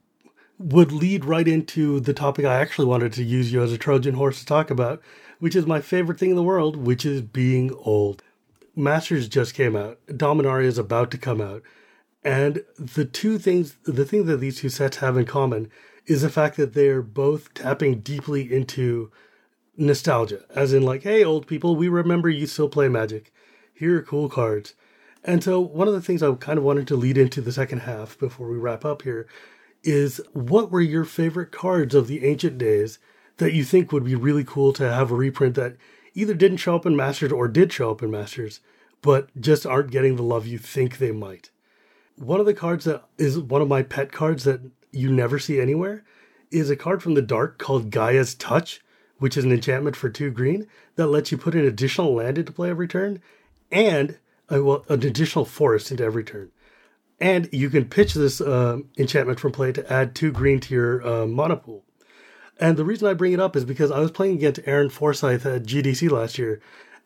[0.60, 4.16] would lead right into the topic I actually wanted to use you as a Trojan
[4.16, 5.02] horse to talk about,
[5.40, 8.24] which is my favorite thing in the world, which is being old.
[8.76, 10.00] Masters just came out.
[10.08, 11.64] Dominaria is about to come out.
[12.24, 15.72] And the two things, the thing that these two sets have in common
[16.06, 19.12] is the fact that they're both tapping deeply into
[19.76, 23.32] nostalgia, as in, like, hey, old people, we remember you still play Magic.
[23.74, 24.74] Here are cool cards.
[25.24, 27.80] And so, one of the things I kind of wanted to lead into the second
[27.80, 29.28] half before we wrap up here
[29.84, 33.00] is what were your favorite cards of the ancient days
[33.38, 35.78] that you think would be really cool to have a reprint that
[36.14, 38.60] either didn't show up in Masters or did show up in Masters,
[39.02, 41.52] but just aren't getting the love you think they might?
[42.18, 44.62] one of the cards that is one of my pet cards that
[44.92, 46.04] you never see anywhere
[46.52, 48.82] is a card from the dark called Gaea's Touch,
[49.18, 52.52] which is an enchantment for two green that lets you put an additional land into
[52.52, 53.22] play every turn
[53.72, 54.18] and
[54.52, 56.50] uh, well, an additional forest into every turn.
[57.20, 61.08] And you can pitch this uh, enchantment from play to add two green to your
[61.08, 61.84] uh, mana pool.
[62.60, 65.46] And the reason I bring it up is because I was playing against Aaron Forsythe
[65.46, 66.60] at GDC last year,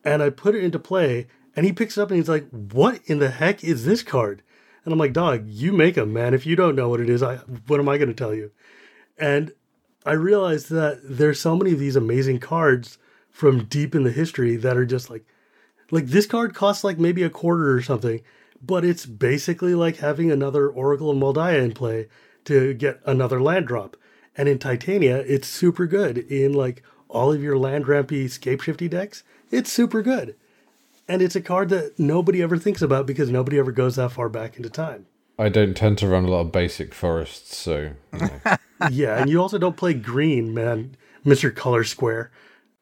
[0.04, 3.00] and I put it into play, and he picks it up and he's like, "What
[3.04, 4.42] in the heck is this card?"
[4.84, 6.34] And I'm like, "Dog, you make them, man.
[6.34, 7.36] If you don't know what it is, I
[7.66, 8.50] what am I going to tell you?"
[9.18, 9.52] And
[10.04, 12.98] I realized that there's so many of these amazing cards
[13.30, 15.24] from deep in the history that are just like,
[15.90, 18.20] like this card costs like maybe a quarter or something,
[18.62, 22.08] but it's basically like having another Oracle of Mul Daya in play
[22.44, 23.96] to get another land drop.
[24.36, 26.18] And in Titania, it's super good.
[26.18, 30.36] In like all of your land rampy scape shifty decks, it's super good.
[31.08, 34.28] And it's a card that nobody ever thinks about because nobody ever goes that far
[34.28, 35.06] back into time.
[35.38, 38.56] I don't tend to run a lot of basic forests, so you know.
[38.90, 40.96] yeah, and you also don't play green, man,
[41.26, 41.54] Mr.
[41.54, 42.30] Color Square.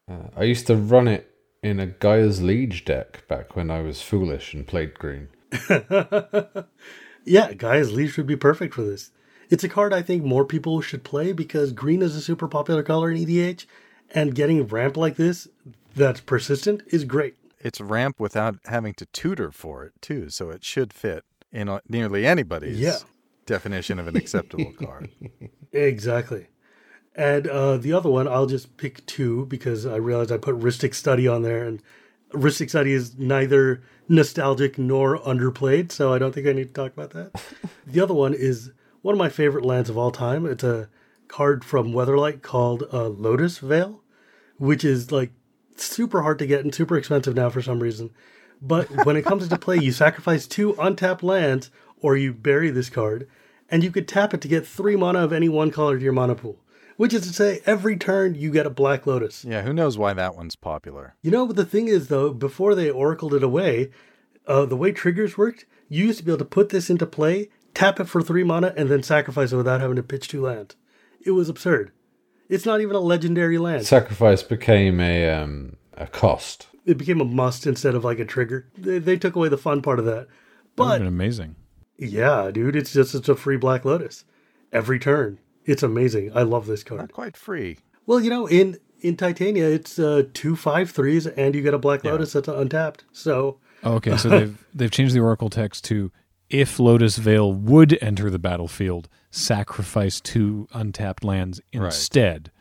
[0.09, 4.01] Uh, I used to run it in a Gaea's Liege deck back when I was
[4.01, 5.29] foolish and played green.
[7.25, 9.11] yeah, Gaea's Liege would be perfect for this.
[9.49, 12.83] It's a card I think more people should play because green is a super popular
[12.83, 13.65] color in EDH,
[14.11, 15.47] and getting ramp like this
[15.95, 17.35] that's persistent is great.
[17.59, 22.25] It's ramp without having to tutor for it too, so it should fit in nearly
[22.25, 22.97] anybody's Yeah.
[23.45, 25.09] definition of an acceptable card.
[25.73, 26.47] Exactly.
[27.15, 30.93] And uh, the other one, I'll just pick two because I realized I put Rhystic
[30.93, 31.81] Study on there, and
[32.33, 36.93] Rhystic Study is neither nostalgic nor underplayed, so I don't think I need to talk
[36.93, 37.41] about that.
[37.87, 38.71] the other one is
[39.01, 40.45] one of my favorite lands of all time.
[40.45, 40.89] It's a
[41.27, 44.01] card from Weatherlight called uh, Lotus Vale,
[44.57, 45.31] which is like
[45.75, 48.11] super hard to get and super expensive now for some reason.
[48.61, 52.89] But when it comes into play, you sacrifice two untapped lands or you bury this
[52.89, 53.27] card,
[53.69, 56.13] and you could tap it to get three mana of any one color to your
[56.13, 56.59] mana pool.
[57.01, 59.43] Which is to say, every turn you get a Black Lotus.
[59.43, 61.15] Yeah, who knows why that one's popular?
[61.23, 63.89] You know, but the thing is, though, before they oracled it away,
[64.45, 67.49] uh, the way triggers worked, you used to be able to put this into play,
[67.73, 70.75] tap it for three mana, and then sacrifice it without having to pitch two lands.
[71.25, 71.91] It was absurd.
[72.49, 73.87] It's not even a legendary land.
[73.87, 76.67] Sacrifice became a um, a cost.
[76.85, 78.69] it became a must instead of like a trigger.
[78.77, 80.27] They, they took away the fun part of that.
[80.27, 81.55] That would have But been amazing.
[81.97, 84.23] yeah, dude, it's just it's a free Black Lotus
[84.71, 85.39] every turn.
[85.65, 86.31] It's amazing.
[86.35, 87.01] I love this card.
[87.01, 87.77] Not quite free.
[88.05, 91.79] Well, you know, in in Titania, it's uh, two five threes, and you get a
[91.79, 93.03] Black Lotus that's untapped.
[93.11, 96.11] So Oh, okay, so they've they've changed the Oracle text to
[96.49, 102.51] if Lotus Vale would enter the battlefield, sacrifice two untapped lands instead.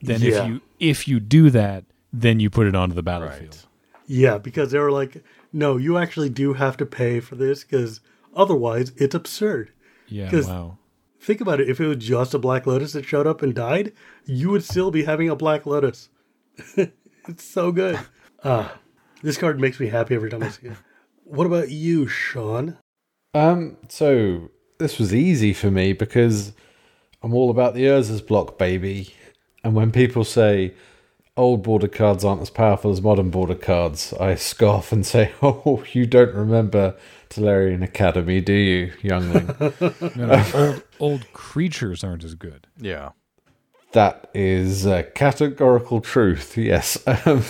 [0.00, 0.28] Then Yeah.
[0.44, 3.54] if you if you do that, then you put it onto the battlefield.
[3.56, 3.66] Right.
[4.06, 5.22] yeah, because they were like,
[5.52, 8.00] no, you actually do have to pay for this because
[8.34, 9.72] otherwise it's absurd.
[10.08, 10.77] Yeah, 'Cause- wow.
[11.20, 11.68] Think about it.
[11.68, 13.92] If it was just a Black Lotus that showed up and died,
[14.24, 16.08] you would still be having a Black Lotus.
[16.76, 17.98] it's so good.
[18.44, 18.78] Ah,
[19.22, 20.76] this card makes me happy every time I see it.
[21.24, 22.78] What about you, Sean?
[23.34, 26.52] Um, so this was easy for me because
[27.22, 29.14] I'm all about the Urza's block, baby.
[29.64, 30.74] And when people say
[31.36, 35.84] old border cards aren't as powerful as modern border cards, I scoff and say, "Oh,
[35.92, 36.96] you don't remember
[37.30, 39.54] Tolarian Academy, do you, youngling?"
[40.16, 42.66] No, no, old old creatures aren't as good.
[42.78, 43.10] Yeah.
[43.92, 46.56] That is uh, categorical truth.
[46.56, 46.98] Yes.
[47.24, 47.42] Um,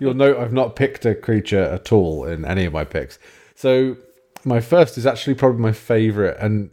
[0.00, 3.18] you'll note I've not picked a creature at all in any of my picks.
[3.54, 3.96] So
[4.44, 6.70] my first is actually probably my favorite, and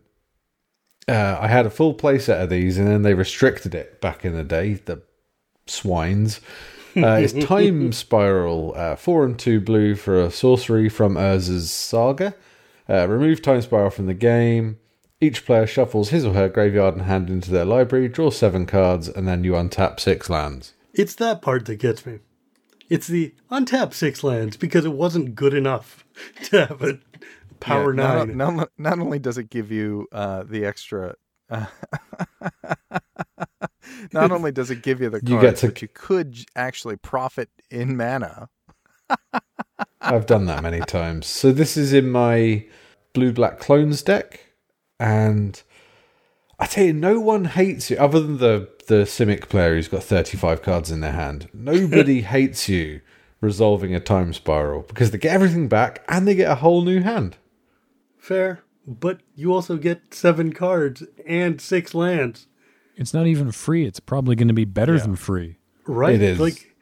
[1.07, 4.33] uh, I had a full playset of these, and then they restricted it back in
[4.33, 4.73] the day.
[4.73, 5.01] The
[5.65, 6.41] swines.
[6.95, 12.33] Uh, it's Time Spiral, uh, four and two blue for a sorcery from Urza's Saga.
[12.89, 14.79] Uh, remove Time Spiral from the game.
[15.21, 19.07] Each player shuffles his or her graveyard and hand into their library, draw seven cards,
[19.09, 20.73] and then you untap six lands.
[20.93, 22.19] It's that part that gets me.
[22.89, 26.05] It's the untap six lands because it wasn't good enough
[26.45, 26.99] to have a
[27.59, 28.37] power Yeah, not- nine.
[28.37, 31.15] Not, not, only does it give you uh, the extra.
[31.49, 31.65] Uh,
[34.13, 36.95] not only does it give you the cards, You get to- but you could actually
[36.97, 38.49] profit in mana.
[40.01, 41.27] I've done that many times.
[41.27, 42.65] So this is in my
[43.13, 44.39] blue black clones deck,
[44.99, 45.61] and
[46.59, 50.03] I tell you, no one hates you other than the the Simic player who's got
[50.03, 51.49] thirty five cards in their hand.
[51.53, 53.01] Nobody hates you
[53.41, 57.01] resolving a time spiral because they get everything back and they get a whole new
[57.01, 57.37] hand.
[58.17, 62.47] Fair, but you also get seven cards and six lands,
[62.99, 63.85] It's not even free.
[63.85, 65.01] It's probably going to be better Yeah.
[65.01, 65.57] than free.
[65.87, 66.13] right?
[66.15, 66.75] It is like,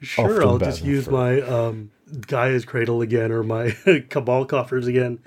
[0.00, 1.12] sure, I'll just use free.
[1.14, 1.90] my um,
[2.28, 3.70] Gaea's Cradle again or my
[4.10, 5.18] Cabal Coffers again.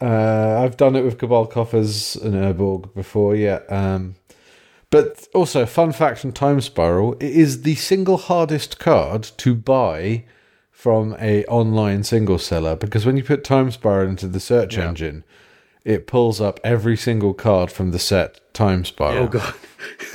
[0.00, 3.60] Uh, I've done it with Cabal Coffers and Urborg before, yeah.
[3.68, 4.16] Um,
[4.90, 10.24] but also, fun fact from Time Spiral: it is the single hardest card to buy
[10.70, 14.88] from a online single seller because when you put Time Spiral into the search Yeah.
[14.88, 15.24] engine,
[15.84, 19.24] it pulls up every single card from the set Time Spiral.
[19.24, 19.54] Oh god.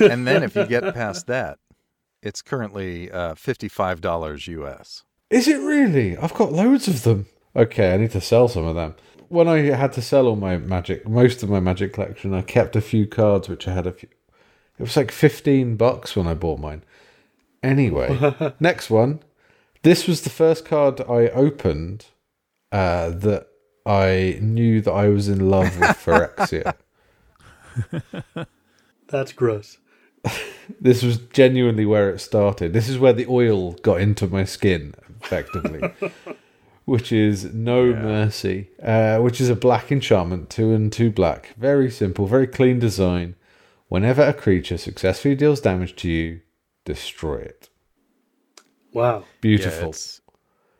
[0.00, 1.58] and then if you get past that,
[2.22, 5.02] it's currently uh, fifty-five dollars US.
[5.30, 6.16] Is it really?
[6.16, 7.26] I've got loads of them.
[7.54, 8.94] Okay, I need to sell some of them.
[9.28, 12.76] When I had to sell all my magic, most of my magic collection, I kept
[12.76, 14.08] a few cards which I had a few.
[14.78, 16.84] It was like 15 bucks when I bought mine.
[17.62, 19.20] Anyway, next one.
[19.82, 22.06] This was the first card I opened
[22.72, 23.47] uh, that
[23.88, 26.74] I knew that I was in love with Phyrexia.
[29.08, 29.78] That's gross.
[30.80, 32.72] this was genuinely where it started.
[32.72, 35.90] This is where the oil got into my skin, effectively.
[36.84, 41.54] which is No Mercy, uh, which is a black enchantment, two and two black.
[41.56, 43.34] Very simple, very clean design.
[43.88, 46.40] Whenever a creature successfully deals damage to you,
[46.84, 47.68] destroy it.
[48.92, 49.24] Wow.
[49.40, 49.82] Beautiful.
[49.82, 50.20] Yeah, it's,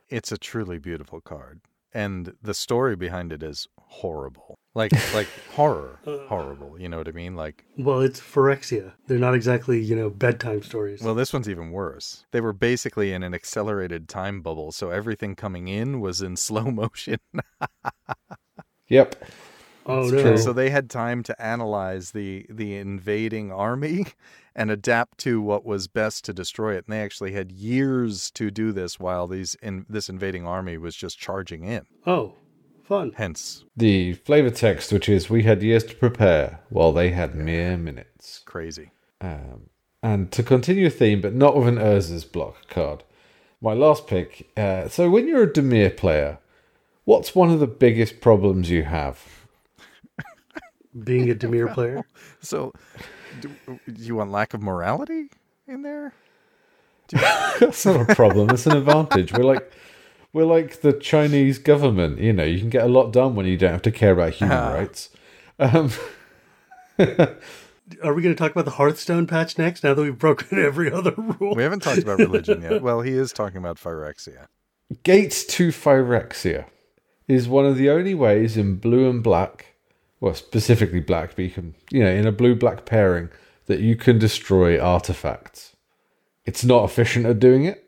[0.09, 1.61] it's a truly beautiful card,
[1.93, 4.59] and the story behind it is horrible.
[4.75, 6.19] Like like horror, uh.
[6.29, 6.79] horrible.
[6.81, 7.35] You know what I mean?
[7.35, 8.93] Like, Well, it's Phyrexia.
[9.07, 11.03] They're not exactly, you know, bedtime stories.
[11.03, 12.25] well, this one's even worse.
[12.31, 16.71] They were basically in an accelerated time bubble, so everything coming in was in slow
[16.71, 17.19] motion.
[18.89, 19.17] yep.
[19.89, 20.37] Oh no.
[20.37, 24.07] so they had time to analyze the the invading army
[24.55, 26.85] and adapt to what was best to destroy it.
[26.87, 30.95] And they actually had years to do this while these in this invading army was
[30.97, 31.87] just charging in.
[32.07, 32.35] Oh,
[32.85, 33.13] fun.
[33.17, 37.77] Hence, The flavor text, which is we had years to prepare while they had mere
[37.77, 38.43] minutes.
[38.45, 38.91] crazy.
[39.21, 39.71] Um,
[40.03, 43.03] and to continue a theme, but not with an Urza's block card.
[43.61, 44.49] My last pick.
[44.57, 46.39] Uh, so, when you're a Dimir player,
[47.05, 49.38] what's one of the biggest problems you have?
[51.05, 52.05] Being a Dimir player.
[52.41, 52.73] So,
[53.41, 55.31] do, do you want lack of morality
[55.67, 56.13] in there?
[57.61, 58.51] That's not a problem.
[58.51, 59.33] It's an advantage.
[59.33, 59.73] We're like
[60.33, 62.19] we're like the Chinese government.
[62.21, 64.35] You know, you can get a lot done when you don't have to care about
[64.35, 64.73] human Ah.
[64.75, 65.11] rights.
[65.59, 65.91] Um,
[68.03, 69.83] Are we going to talk about the Hearthstone patch next?
[69.83, 71.55] Now that we've broken every other rule.
[71.55, 72.83] We haven't talked about religion yet.
[72.83, 74.47] Well, he is talking about Phyrexia.
[75.03, 76.67] Gates to Phyrexia
[77.27, 79.68] is one of the only ways in blue and black,
[80.21, 83.29] well, specifically black, but you can, you know, in a blue black pairing,
[83.67, 85.77] that you can destroy artifacts.
[86.45, 87.85] It's not efficient at doing it.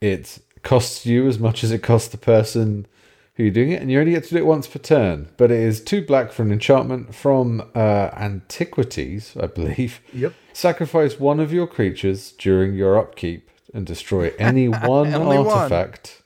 [0.00, 2.86] It costs you as much as it costs the person
[3.34, 5.28] who you're doing it, and you only get to do it once per turn.
[5.36, 10.00] But it is two black for an enchantment from uh, Antiquities, I believe.
[10.12, 10.34] Yep.
[10.52, 16.21] Sacrifice one of your creatures during your upkeep and destroy any one artifact.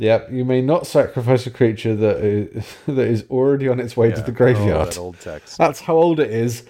[0.00, 4.10] Yep, you may not sacrifice a creature that is, that is already on its way
[4.10, 4.22] to Yeah.
[4.22, 4.88] the Oh, graveyard.
[4.88, 5.58] that old text.
[5.58, 6.64] That's how old it is.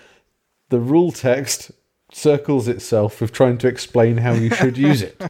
[0.69, 1.71] The rule text
[2.13, 5.21] circles itself with trying to explain how you should use it.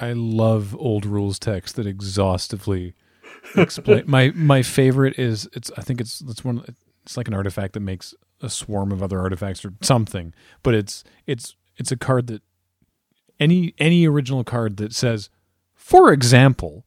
[0.00, 2.94] I love old rules text that exhaustively
[3.56, 4.04] explain.
[4.08, 5.70] my my favorite is it's.
[5.76, 6.64] I think it's it's one.
[7.02, 10.32] It's like an artifact that makes a swarm of other artifacts or something.
[10.62, 12.42] But it's it's it's a card that
[13.38, 15.28] any any original card that says,
[15.74, 16.84] for example,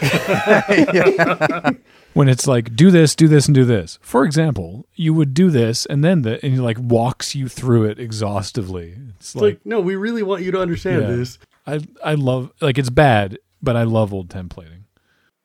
[2.14, 3.98] when it's like do this, do this, and do this.
[4.02, 7.84] For example, you would do this, and then the and he like walks you through
[7.84, 8.96] it exhaustively.
[9.16, 11.16] It's It's like, no, we really want you to understand Yeah.
[11.16, 11.38] this.
[11.66, 14.82] I I love like it's bad, but I love old templating.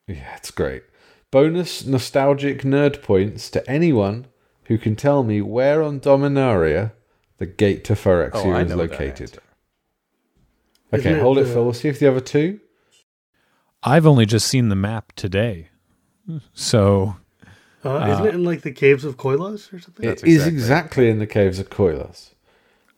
[0.08, 0.84] Yeah, it's great.
[1.32, 4.28] Bonus nostalgic nerd points to anyone
[4.66, 6.92] who can tell me where on Dominaria
[7.38, 9.38] the gate to Phyrexia Oh, is located.
[10.94, 11.64] Okay, Isn't hold it, the- Phil.
[11.66, 12.60] We'll see if the other two.
[13.84, 15.70] I've only just seen the map today,
[16.54, 17.16] so
[17.86, 20.06] Uh, isn't it in like the caves of Koilos or something?
[20.08, 22.32] That's It is exactly- exactly in the caves of Koilos.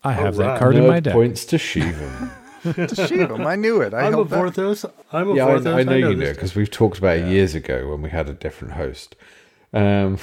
[0.02, 0.54] I have Alright.
[0.54, 1.12] that card in my deck.
[1.12, 2.30] points to Shivam.
[2.62, 3.46] to shoot him.
[3.46, 3.92] I knew it.
[3.94, 4.40] I I'm a held back.
[4.40, 4.90] Vorthos.
[5.12, 5.74] I'm a yeah, Vorthos.
[5.74, 8.28] I, I know you know because we've talked about it years ago when we had
[8.28, 9.14] a different host.
[9.72, 10.18] Um,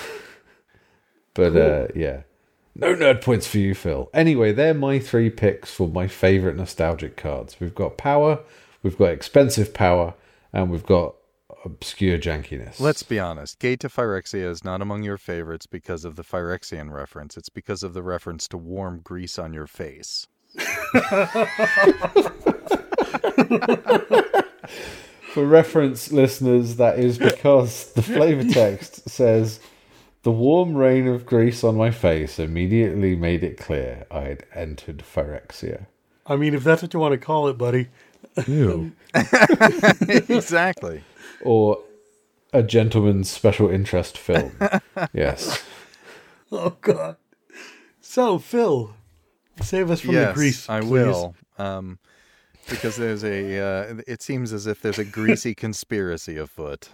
[1.33, 2.21] but uh, yeah,
[2.75, 4.09] no nerd points for you, Phil.
[4.13, 7.59] Anyway, they're my three picks for my favorite nostalgic cards.
[7.59, 8.39] We've got power,
[8.83, 10.13] we've got expensive power,
[10.57, 11.15] and we've got
[11.63, 12.79] obscure jankiness.
[12.79, 13.59] Let's be honest.
[13.59, 17.37] Gate to Phyrexia is not among your favorites because of the Phyrexian reference.
[17.37, 20.25] It's because of the reference to warm grease on your face.
[25.33, 29.59] For reference, listeners, that is because the flavor text says
[30.23, 35.03] the warm rain of grease on my face immediately made it clear I had entered
[35.03, 35.85] Phyrexia.
[36.25, 37.89] I mean, if that's what you want to call it, buddy.
[38.47, 38.91] Ew.
[40.01, 41.03] exactly.
[41.41, 41.79] Or
[42.53, 44.51] a gentleman's special interest film.
[45.13, 45.63] yes.
[46.51, 47.17] Oh God.
[47.99, 48.93] So Phil,
[49.61, 50.69] save us from yes, the grease.
[50.69, 50.89] I please.
[50.89, 51.35] will.
[51.57, 51.99] Um,
[52.69, 53.59] because there's a.
[53.59, 56.89] Uh, it seems as if there's a greasy conspiracy afoot.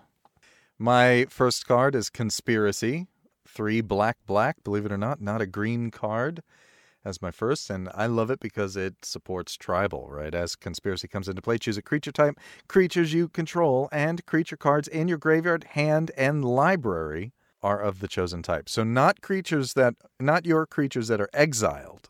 [0.77, 3.07] My first card is conspiracy.
[3.47, 4.63] Three black, black.
[4.63, 6.41] Believe it or not, not a green card.
[7.05, 10.33] As my first, and I love it because it supports tribal, right?
[10.33, 12.39] As conspiracy comes into play, choose a creature type,
[12.69, 18.07] creatures you control, and creature cards in your graveyard, hand, and library are of the
[18.07, 18.69] chosen type.
[18.69, 22.09] So not creatures that not your creatures that are exiled.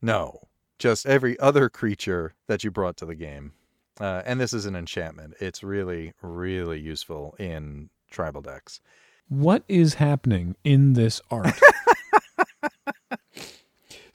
[0.00, 3.52] No, just every other creature that you brought to the game.
[4.00, 5.34] Uh, and this is an enchantment.
[5.40, 8.80] It's really, really useful in tribal decks.
[9.28, 11.60] What is happening in this art?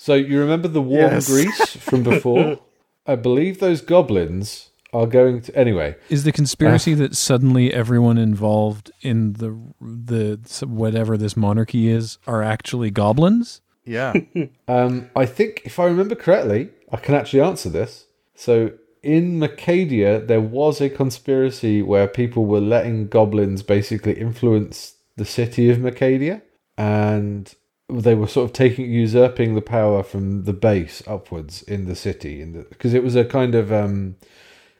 [0.06, 1.26] So you remember the warm Yes.
[1.26, 2.60] grease from before?
[3.08, 5.56] I believe those goblins are going to.
[5.58, 9.49] Anyway, Is the conspiracy that suddenly everyone involved in the
[9.82, 13.62] the whatever this monarchy is are actually goblins?
[13.84, 14.14] Yeah.
[14.68, 18.06] um, I think if I remember correctly, I can actually answer this.
[18.36, 25.26] So in Mercadia, there was a conspiracy where people were letting goblins basically influence the
[25.26, 26.43] city of Mercadia,
[26.78, 27.56] and
[27.90, 32.42] they were sort of taking usurping the power from the base upwards in the city,
[32.42, 34.16] in because it was a kind of um,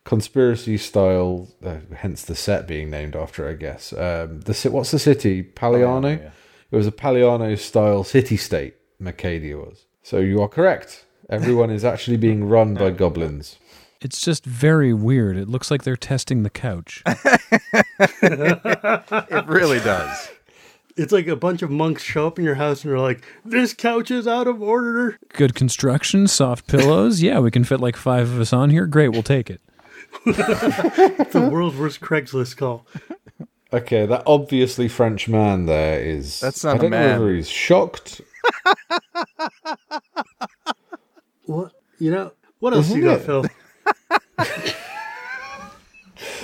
[0.04, 1.48] conspiracy style.
[1.64, 3.94] Uh, hence the set being named after, I guess.
[3.94, 5.44] Um, the ci- what's the city?
[5.44, 6.20] Paliano.
[6.20, 6.32] yeah.
[6.72, 8.76] It was a Paliano style city state.
[9.02, 9.86] Mercadia was.
[10.04, 11.06] So you are correct.
[11.30, 13.58] Everyone is actually being run by goblins.
[14.02, 15.38] It's just very weird.
[15.38, 17.04] It looks like they're testing the couch.
[18.22, 20.30] It really does.
[20.98, 23.74] It's like a bunch of monks show up in your house and they're like, "This
[23.74, 27.22] couch is out of order." Good construction, soft pillows.
[27.22, 28.86] Yeah, we can fit like five of us on here.
[28.88, 29.62] Great, we'll take it.
[30.26, 32.86] The world's worst Craigslist call.
[33.74, 36.40] Okay, that obviously French man there is.
[36.40, 37.20] That's not I a don't know man.
[37.20, 38.22] whether he's shocked.
[41.48, 42.32] What you know?
[42.60, 43.26] What else Isn't you got, it?
[43.26, 43.46] Phil?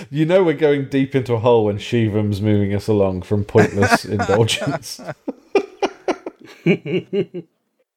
[0.10, 4.06] You know we're going deep into a hole when Shivam's moving us along from pointless
[4.06, 4.99] indulgence.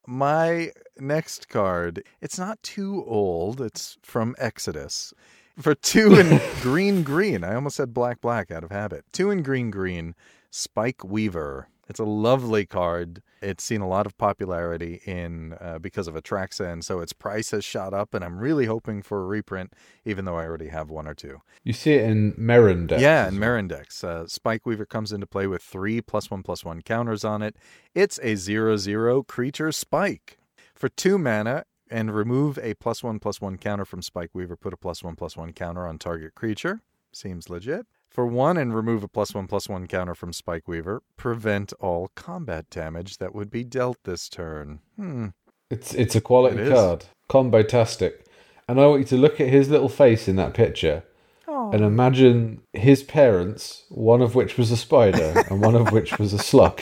[0.07, 3.61] My next card, it's not too old.
[3.61, 5.15] It's from Exodus.
[5.59, 7.45] For two in green green.
[7.45, 9.05] I almost said black black out of habit.
[9.13, 10.15] Two in green green,
[10.51, 11.69] Spike Weaver.
[11.89, 13.23] It's a lovely card.
[13.43, 17.51] It's seen a lot of popularity in uh, because of Atraxa, and so its price
[17.51, 18.15] has shot up.
[18.15, 19.75] And I'm really hoping for a reprint,
[20.05, 21.41] even though I already have one or two.
[21.63, 23.03] You see it in Meren decks.
[23.03, 23.51] Yeah, in well.
[23.51, 24.03] Marindex.
[24.03, 27.57] Uh, Spike Weaver comes into play with three plus one plus one counters on it.
[27.95, 30.39] It's a zero zero creature spike.
[30.75, 34.73] For two mana, and remove a plus one plus one counter from Spike Weaver, put
[34.73, 36.81] a plus one plus one counter on target creature.
[37.13, 37.87] Seems legit.
[38.15, 42.13] For one, and remove a plus one plus one counter from Spike Weaver, prevent all
[42.15, 44.79] combat damage that would be dealt this turn.
[44.97, 45.27] Hmm.
[45.69, 46.73] It's it's a quality It is.
[46.73, 47.05] card.
[47.29, 48.25] Combo-tastic.
[48.69, 51.03] And I want you to look at his little face in that picture
[51.49, 56.33] and imagine his parents, one of which was a spider and one of which was
[56.33, 56.81] a slug,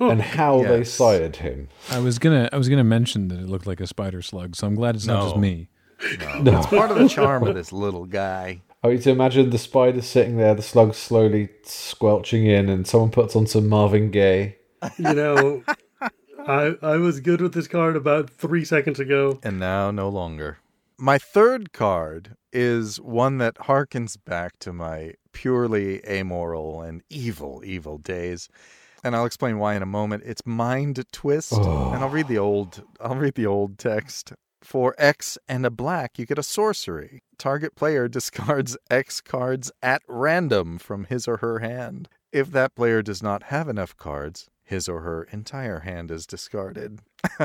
[0.00, 1.68] and how they sired him.
[1.90, 4.66] I was gonna I was gonna mention that it looked like a spider slug, so
[4.66, 5.40] I'm glad it's not just No.
[5.40, 5.68] me.
[6.42, 6.62] No.
[6.62, 8.60] Part of the charm of this little guy.
[8.82, 12.86] I want you to imagine the spider sitting there, the slug slowly squelching in, and
[12.86, 14.56] someone puts on some Marvin Gaye.
[14.98, 15.62] You know,
[16.46, 19.38] I I was good with this card about three seconds ago.
[19.42, 20.58] and now no longer.
[20.98, 27.98] My third card is one that harkens back to my purely amoral and evil, evil
[27.98, 28.48] days.
[29.04, 30.22] And I'll explain why in a moment.
[30.26, 31.52] It's Mind Twist,
[31.92, 34.32] and I'll read the old I'll read the old text.
[34.62, 37.22] For X and a black, you get a sorcery.
[37.38, 42.08] Target player discards X cards at random from his or her hand.
[42.32, 47.00] If that player does not have enough cards, his or her entire hand is discarded.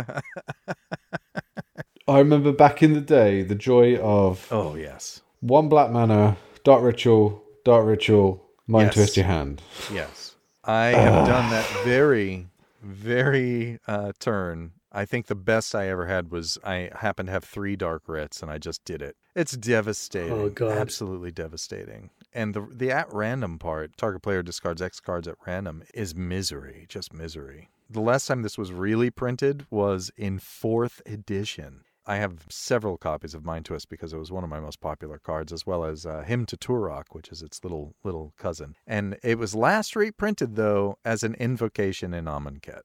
[2.07, 5.21] I remember back in the day the joy of Oh, yes.
[5.39, 8.93] one black mana, dark ritual, dark ritual, mind Yes.
[8.93, 9.61] twist your hand.
[9.91, 10.35] Yes.
[10.63, 12.47] I have done that very,
[12.83, 14.71] very uh, turn.
[14.95, 18.41] I think the best I ever had was I happened to have three dark writs
[18.41, 19.17] and I just did it.
[19.35, 20.31] It's devastating.
[20.31, 20.77] Oh, God.
[20.77, 22.11] Absolutely devastating.
[22.33, 26.85] And the the at random part, target player discards X cards at random, is misery,
[26.87, 27.69] just misery.
[27.89, 31.81] The last time this was really printed was in fourth edition.
[32.07, 35.17] I have several copies of Mind Twist because it was one of my most popular
[35.17, 38.75] cards, as well as uh, Hymn to Tourach, which is its little little cousin.
[38.87, 42.81] And it was last reprinted though as an invocation in Amonkhet.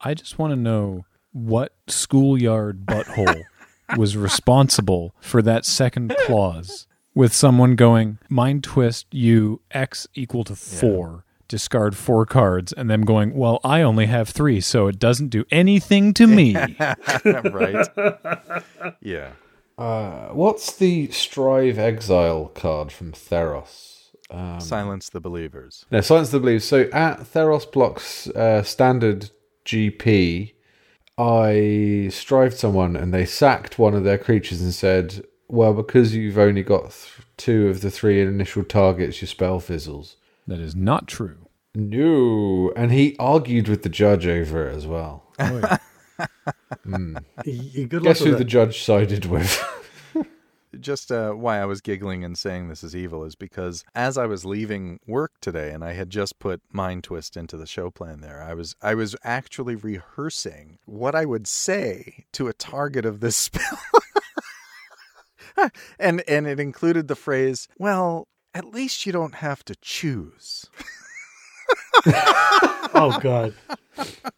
[0.00, 3.42] I just want to know what schoolyard butthole
[3.96, 6.86] was responsible for that second clause.
[7.14, 11.24] with someone going mind twist you x equal to four.
[11.48, 15.44] Discard four cards, and them going, Well, I only have three, so it doesn't do
[15.50, 16.54] anything to me.
[17.24, 17.86] right.
[19.02, 19.32] Yeah.
[19.76, 24.12] Uh, what's the Strive Exile card from Theros?
[24.30, 25.84] Um, Silence the believers.
[25.90, 26.64] no, Silence the Beliefs.
[26.64, 29.30] So at Theros Block's uh, standard
[29.66, 30.54] GP,
[31.22, 36.38] I strived someone and they sacked one of their creatures and said, Well, because you've
[36.38, 40.16] only got th- two of the three initial targets, your spell fizzles.
[40.48, 41.38] that is not true.
[41.74, 42.72] No.
[42.76, 45.22] And he argued with the judge over it as well.
[45.38, 45.76] Oh, yeah.
[46.86, 47.14] Y-
[47.46, 48.38] y- Good luck Guess with who that.
[48.38, 49.62] the judge sided with?
[50.80, 54.26] Just uh, why I was giggling and saying this is evil is because as I
[54.26, 58.20] was leaving work today and I had just put Mind Twist into the show plan
[58.20, 63.20] there, I was I was actually rehearsing what I would say to a target of
[63.20, 63.78] this spell.
[65.98, 70.66] and and it included the phrase, "Well, at least you don't have to choose."
[72.06, 73.54] oh God.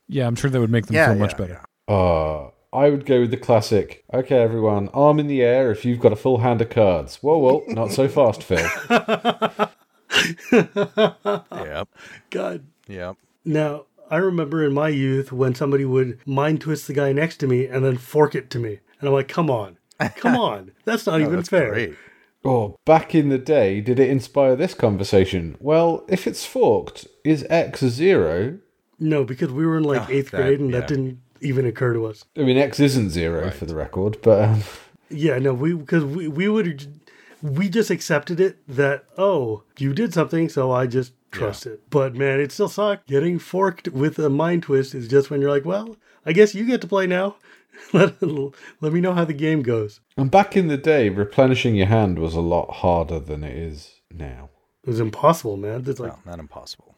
[0.08, 1.60] yeah, I'm sure that would make them Yeah, feel much yeah, better.
[1.86, 4.04] Uh, I would go with the classic.
[4.12, 7.16] Okay, everyone, arm in the air if you've got a full hand of cards.
[7.22, 8.68] Whoa, whoa, not so fast, Phil.
[10.52, 11.88] Yep.
[12.30, 12.64] God.
[12.88, 13.16] Yep.
[13.44, 17.46] Now, I remember in my youth when somebody would mind twist the guy next to
[17.46, 18.80] me and then fork it to me.
[19.00, 19.78] And I'm like, come on.
[20.16, 20.72] Come on.
[20.84, 21.70] That's not Oh, even that's fair.
[21.70, 21.94] great.
[22.44, 25.56] Oh, back in the day, did it inspire this conversation?
[25.60, 28.58] Well, if it's forked, is X zero?
[28.98, 30.80] No, because we were in like Oh, eighth that- grade and yeah.
[30.80, 32.24] that didn't even occur to us.
[32.36, 34.62] I mean, X isn't zero for the record, but um,
[35.10, 37.00] Yeah, no, we because we, we would
[37.42, 41.82] we just accepted it that oh you did something so I just trust it.
[41.90, 43.08] But man, it still sucked.
[43.08, 46.64] Getting forked with a mind twist is just when you're like, well, I guess you
[46.64, 47.36] get to play now.
[47.92, 50.00] let let me know how the game goes.
[50.16, 54.00] and back in the day, replenishing your hand was a lot harder than it is
[54.12, 54.48] now.
[54.84, 55.82] It was impossible, man.
[55.86, 56.94] It's like Well, not impossible.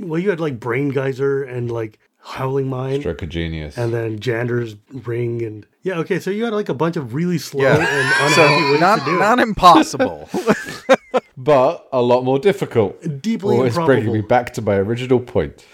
[0.00, 3.00] well, you had like Brain Geyser and like Howling Mine.
[3.00, 3.78] Stroke of genius.
[3.78, 7.38] and then Jander's ring and yeah, okay, so you had like a bunch of really
[7.38, 7.76] slow Yeah.
[7.78, 10.28] and So unhappy ways not to do not impossible.
[11.36, 12.96] but a lot more difficult.
[13.02, 13.22] it.
[13.22, 15.64] Deeply Always bringing me back to my original point.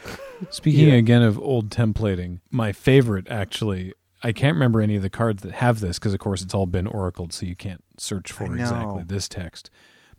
[0.50, 0.94] Speaking Yeah.
[0.94, 5.52] again of old templating, my favorite actually, I can't remember any of the cards that
[5.52, 9.02] have this because, of course, it's all been oracled, so you can't search for exactly
[9.06, 9.70] this text.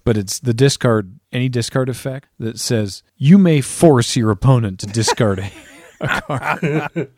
[0.05, 4.87] But it's the discard, any discard effect that says you may force your opponent to
[4.87, 5.49] discard a,
[6.03, 7.11] a card.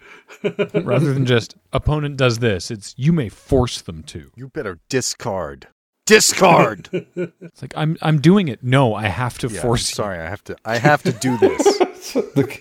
[0.85, 4.31] Rather than just opponent does this, it's you may force them to.
[4.35, 5.67] you better discard.
[6.05, 6.89] Discard.
[7.41, 8.63] It's like I'm I'm doing it.
[8.63, 9.95] No, I have to Yeah, force you.
[9.95, 10.55] sorry, I have to.
[10.63, 11.81] I have to do this.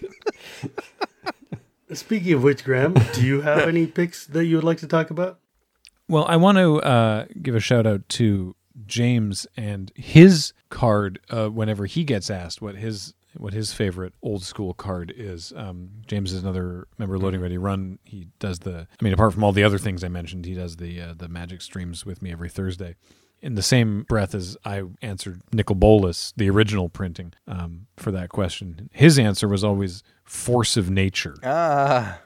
[1.92, 5.10] Speaking of which, Graham, do you have any picks that you would like to talk
[5.10, 5.38] about?
[6.08, 8.56] Well, I want to uh, give a shout out to
[8.86, 11.20] James and his card.
[11.30, 15.90] Uh, whenever he gets asked what his what his favorite old school card is, um,
[16.06, 17.98] James is another member of Loading Ready Run.
[18.04, 18.86] He does the.
[19.00, 21.28] I mean, apart from all the other things I mentioned, he does the uh, the
[21.28, 22.96] Magic streams with me every Thursday.
[23.42, 28.30] In the same breath as I answered Nicol Bolas, the original printing um, for that
[28.30, 32.18] question, his answer was always force of nature ah,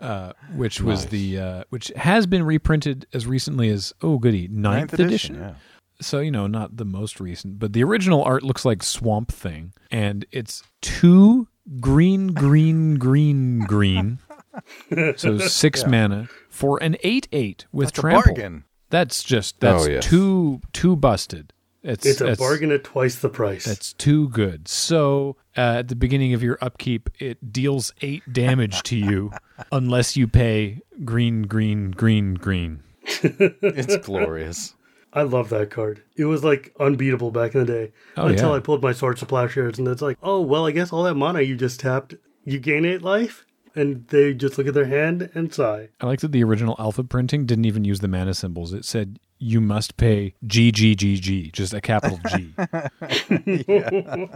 [0.00, 1.10] uh, which was Nice.
[1.10, 5.36] the uh, which has been reprinted as recently as oh goody ninth, edition.
[5.36, 5.54] Yeah.
[6.00, 9.72] So you know not the most recent, but the original art looks like Swamp Thing,
[9.90, 11.48] and it's two
[11.80, 14.18] green, green, green, green.
[15.16, 18.34] So six mana for an eight eight with That's a trample.
[18.34, 18.64] bargain.
[18.88, 20.04] That's just that's Oh, yes.
[20.04, 21.52] too too busted.
[21.82, 23.64] It's It's a it's- bargain at twice the price.
[23.64, 24.68] That's too good.
[24.68, 29.32] So uh, at the beginning of your upkeep, it deals eight damage to you
[29.72, 32.82] unless you pay green, green, green, green.
[33.22, 34.74] It's glorious.
[35.12, 36.02] I love that card.
[36.16, 38.56] It was like unbeatable back in the day Oh, until yeah.
[38.56, 41.14] I pulled my Swords to Plowshares, and it's like, oh well, I guess all that
[41.14, 43.44] mana you just tapped, you gain eight life,
[43.74, 45.88] and they just look at their hand and sigh.
[46.00, 48.72] I like that the original alpha printing didn't even use the mana symbols.
[48.72, 52.54] It said you must pay G G G G, just a capital G.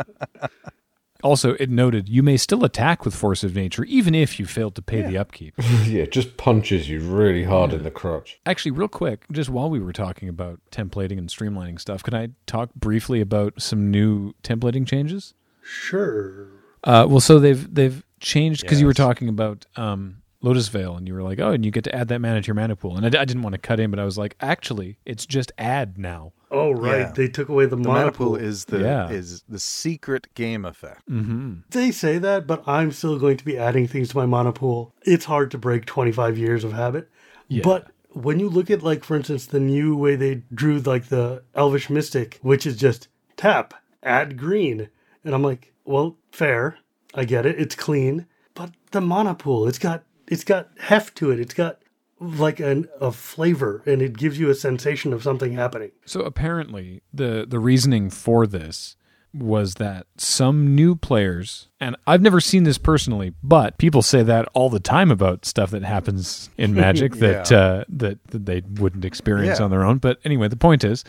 [1.24, 4.74] Also, it noted you may still attack with force of nature even if you failed
[4.74, 5.54] to pay the upkeep.
[5.84, 8.38] yeah, it just punches you really hard in the crotch.
[8.44, 12.28] Actually, real quick, just while we were talking about templating and streamlining stuff, can I
[12.46, 15.32] talk briefly about some new templating changes?
[15.62, 16.46] Sure.
[16.84, 21.08] Uh, well, so they've they've changed because you were talking about um, Lotus Vale, and
[21.08, 22.96] you were like, oh, and you get to add that mana to your mana pool,
[22.96, 25.96] and I didn't want to cut in, but I was like, actually, it's just add
[25.98, 26.32] now.
[26.50, 27.12] Oh right, Yeah.
[27.12, 28.26] they took away the, The mana mana pool.
[28.28, 29.08] pool is the Yeah.
[29.10, 31.08] is the secret game effect.
[31.10, 31.54] Mm-hmm.
[31.70, 34.94] They say that, but I'm still going to be adding things to my mana pool.
[35.02, 37.10] It's hard to break 25 years of habit.
[37.48, 37.62] Yeah.
[37.64, 41.42] But when you look at like for instance the new way they drew like the
[41.56, 43.74] Elvish Mystic, which is just tap,
[44.04, 44.88] add green.
[45.24, 46.76] And I'm like, well, fair.
[47.14, 47.58] I get it.
[47.58, 48.26] It's clean.
[48.54, 50.04] But the mana pool, it's got
[50.34, 51.38] it's got heft to it.
[51.40, 51.78] It's got
[52.20, 55.92] like an a flavor and it gives you a sensation of something happening.
[56.06, 58.96] So apparently, the the reasoning for this
[59.32, 64.48] was that some new players, and I've never seen this personally, but people say that
[64.54, 69.04] all the time about stuff that happens in Magic that uh, that, that they wouldn't
[69.04, 69.64] experience Yeah.
[69.64, 69.98] on their own.
[69.98, 71.04] But anyway, the point is.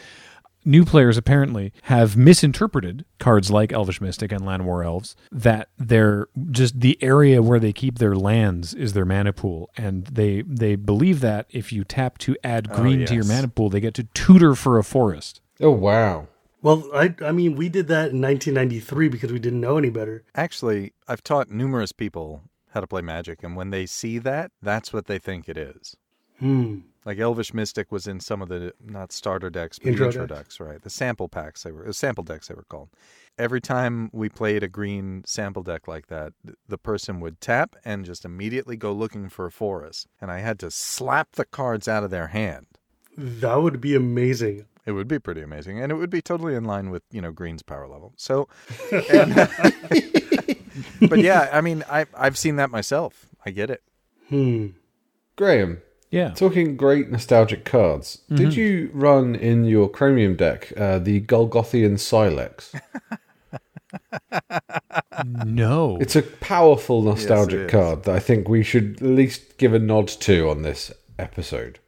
[0.67, 6.79] New players apparently have misinterpreted cards like Elvish Mystic and Llanowar Elves that they're just
[6.79, 11.19] the area where they keep their lands is their mana pool, and they they believe
[11.19, 14.05] that if you tap to add oh, green to your mana pool, they get to
[14.15, 15.39] tutor for a forest.
[15.61, 16.27] Oh wow.
[16.63, 20.23] Well, I I mean we did that in 1993 because we didn't know any better.
[20.33, 22.41] Actually, I've taught numerous people
[22.71, 25.95] how to play Magic, and when they see that, that's what they think it is.
[26.39, 26.79] Hmm.
[27.05, 30.35] Like Elvish Mystic was in some of the not starter decks, but Intro intro, intro
[30.35, 30.47] decks.
[30.55, 30.81] decks, right?
[30.81, 32.89] The sample packs they were, uh, sample decks they were called.
[33.37, 36.33] Every time we played a green sample deck like that,
[36.67, 40.57] the person would tap and just immediately go looking for a forest, and I had
[40.59, 42.65] to slap the cards out of their hand.
[43.15, 44.65] That would be amazing.
[44.87, 47.31] It would be pretty amazing, and it would be totally in line with you know
[47.31, 48.13] Green's power level.
[48.17, 48.47] So,
[49.11, 49.35] and-
[51.09, 53.27] but yeah, I mean, I I've seen that myself.
[53.45, 53.83] I get it.
[54.29, 54.67] Hmm.
[55.35, 55.81] Graham,
[56.11, 56.29] Yeah.
[56.29, 58.19] talking great nostalgic cards.
[58.33, 62.73] Did you run in your Chromium deck uh, the Golgothian Sylex?
[65.45, 65.97] No.
[66.01, 67.71] It's a powerful nostalgic is.
[67.71, 71.79] card that I think we should at least give a nod to on this episode.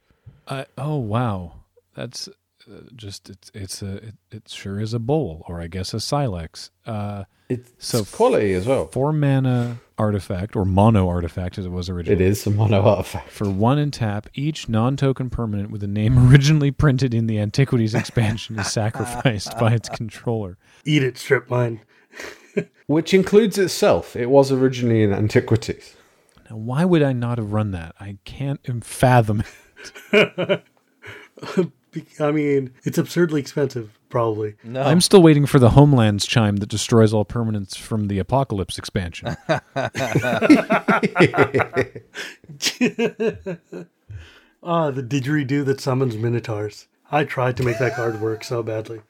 [0.46, 1.52] Uh, oh wow,
[1.94, 5.92] that's uh, just it's it's a it, it sure is a bowl or I guess
[5.92, 6.70] a sylex.
[6.86, 8.88] Uh, It's So quality as well.
[8.88, 12.22] four mana artifact or mono artifact as it was originally.
[12.22, 13.30] It is a mono artifact.
[13.30, 17.94] For one and tap, each non-token permanent with a name originally printed in the Antiquities
[17.94, 20.58] expansion is sacrificed by its controller.
[20.84, 21.80] Eat it, strip mine.
[22.86, 24.14] Which includes itself.
[24.14, 25.94] It was originally in Antiquities.
[26.50, 27.94] Now, why would I not have run that?
[27.98, 29.42] I can't fathom.
[30.12, 30.62] Be-
[32.20, 34.54] I mean, it's absurdly expensive, probably.
[34.64, 38.78] No, I'm still waiting for the Homelands chime that destroys all permanents from the Apocalypse
[38.78, 39.36] expansion.
[44.62, 46.88] Ah, the didgeridoo that summons minotaurs.
[47.10, 49.00] I tried to make that card work so badly.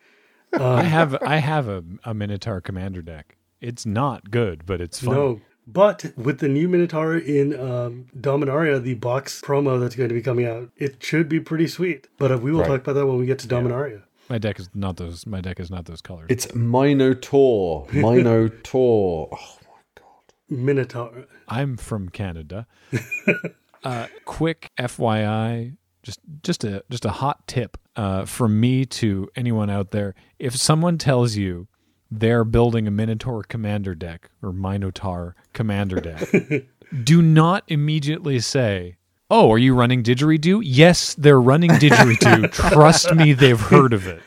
[0.53, 3.37] I have I have a, a Minotaur commander deck.
[3.61, 5.14] It's not good, but it's fun.
[5.14, 5.41] No.
[5.71, 10.23] But with the new Minotaur in um, Dominaria, the box promo that's going to be
[10.23, 12.09] coming out, it should be pretty sweet.
[12.16, 12.69] But uh, we will Right.
[12.69, 14.03] talk about that when we get to Dominaria.
[14.31, 15.27] My deck is not those.
[15.27, 16.27] My deck is not those colors.
[16.31, 17.87] It's Minotaur.
[17.93, 19.29] Minotaur.
[19.41, 20.35] Oh my god.
[20.49, 21.27] Minotaur.
[21.49, 22.66] I'm from Canada.
[23.85, 29.69] uh, quick FYI, just just a just a hot tip uh, from me to anyone
[29.71, 30.14] out there.
[30.39, 31.69] If someone tells you
[32.11, 36.23] they're building a Minotaur commander deck or Minotaur commander deck,
[37.05, 38.95] do not immediately say.
[39.29, 40.63] Oh, are you running didgeridoo?
[40.65, 42.53] Yes, they're running didgeridoo.
[42.73, 44.23] Trust me, they've heard of it.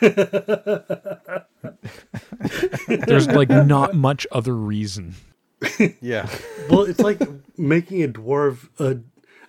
[3.06, 5.14] There's like not much other reason.
[6.00, 6.26] yeah,
[6.70, 7.20] Well, it's like
[7.58, 9.00] making a dwarf a,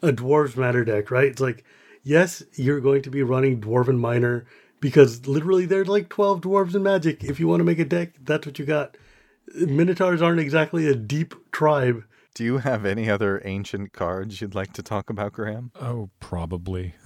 [0.05, 1.29] a dwarves matter deck, right?
[1.29, 1.63] It's like,
[2.03, 4.45] yes, you're going to be running dwarven miner
[4.81, 7.23] because literally there's like 12 dwarves in magic.
[7.23, 8.97] If you want to make a deck, that's what you got.
[9.55, 12.03] Minotaurs aren't exactly a deep tribe.
[12.33, 15.71] Do you have any other ancient cards you'd like to talk about, Graham?
[15.79, 16.95] Oh, probably.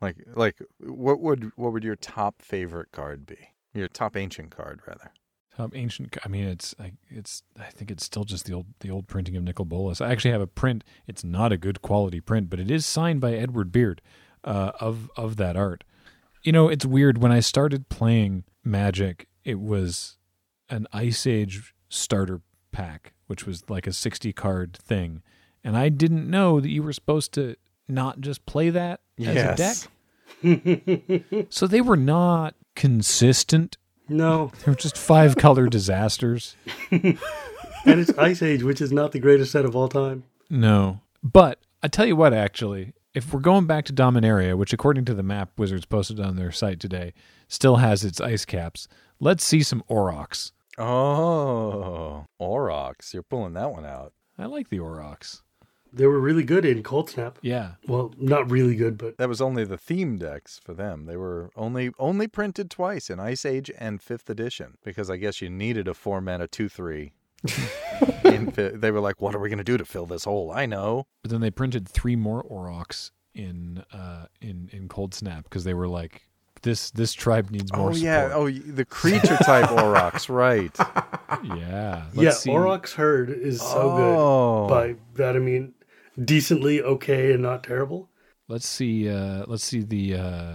[0.00, 3.38] Like, like what would what would your top favorite card be?
[3.72, 5.10] Your top ancient card, rather.
[5.56, 6.16] Top ancient.
[6.24, 7.42] I mean, it's I, it's.
[7.58, 10.00] I think it's still just the old the old printing of Nicol Bolas.
[10.00, 10.84] I actually have a print.
[11.06, 14.02] It's not a good quality print, but it is signed by Edward Beard
[14.44, 15.82] uh, of of that art.
[16.42, 17.18] You know, it's weird.
[17.18, 20.18] When I started playing Magic, it was
[20.68, 22.40] an Ice Age starter
[22.72, 25.22] pack, which was like a sixty card thing,
[25.64, 27.56] and I didn't know that you were supposed to
[27.88, 29.76] not just play that as a deck.
[31.50, 33.76] So they were not consistent.
[34.08, 36.56] No, They were just five color disasters.
[36.90, 37.18] and
[37.86, 40.24] it's Ice Age, which is not the greatest set of all time.
[40.50, 41.00] No.
[41.22, 45.14] But I tell you what, actually, if we're going back to Dominaria, which according to
[45.14, 47.14] the map Wizards posted on their site today,
[47.48, 48.88] still has its ice caps,
[49.20, 50.52] let's see some Aurochs.
[50.78, 53.12] Oh, Aurochs.
[53.14, 54.12] You're pulling that one out.
[54.38, 55.42] I like the Aurochs.
[55.92, 57.36] They were really good in Coldsnap.
[57.40, 57.72] Yeah.
[57.88, 61.06] Well, not really good, but That was only the theme decks for them.
[61.06, 65.40] They were only only printed twice in Ice Age and Fifth Edition because I guess
[65.40, 67.12] you needed a four mana two three.
[68.24, 70.50] in fi- they were like, "What are we going to do to fill this hole?"
[70.50, 71.06] I know.
[71.22, 75.88] But then they printed three more Aurochs in uh, in in Coldsnap because they were
[75.88, 76.28] like,
[76.66, 77.90] this this tribe needs more.
[77.90, 78.28] Oh yeah.
[78.28, 78.52] support.
[78.54, 80.74] Oh, the creature type Aurochs, right?
[81.44, 81.54] yeah.
[81.54, 82.50] yeah, Let's see.
[82.50, 84.66] Aurochs Herd is so Oh.
[84.68, 84.74] good.
[84.74, 85.72] By that I mean
[86.22, 88.08] decently okay and not terrible.
[88.48, 89.08] Let's see.
[89.08, 90.52] Uh, let's see the uh,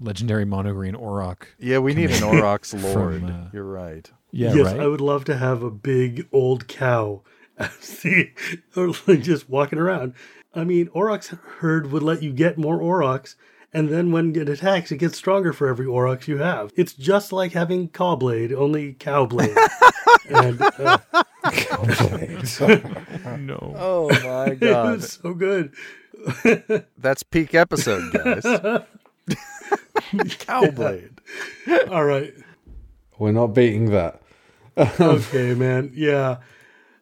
[0.00, 1.44] legendary monogreen Auroch.
[1.58, 3.24] Yeah, we need an Aurochs From, lord.
[3.24, 4.10] uh, You're right.
[4.30, 4.80] Yeah, yes, right.
[4.80, 7.22] I would love to have a big old cow
[7.58, 8.30] as the
[8.76, 10.14] or just walking around.
[10.54, 11.28] I mean, Aurochs
[11.60, 13.36] herd would let you get more Aurochs,
[13.72, 16.72] and then when it attacks, it gets stronger for every Aurochs you have.
[16.76, 19.56] It's just like having Cawblade, only Cowblade.
[20.30, 20.98] and uh,
[23.36, 23.74] no.
[23.76, 24.96] Oh my it god.
[24.96, 25.74] was so good.
[26.96, 28.42] That's peak episode, guys.
[30.12, 31.18] Cowblade.
[31.90, 32.34] All right.
[33.18, 34.20] We're not beating that.
[35.00, 35.90] okay, man.
[35.94, 36.38] Yeah.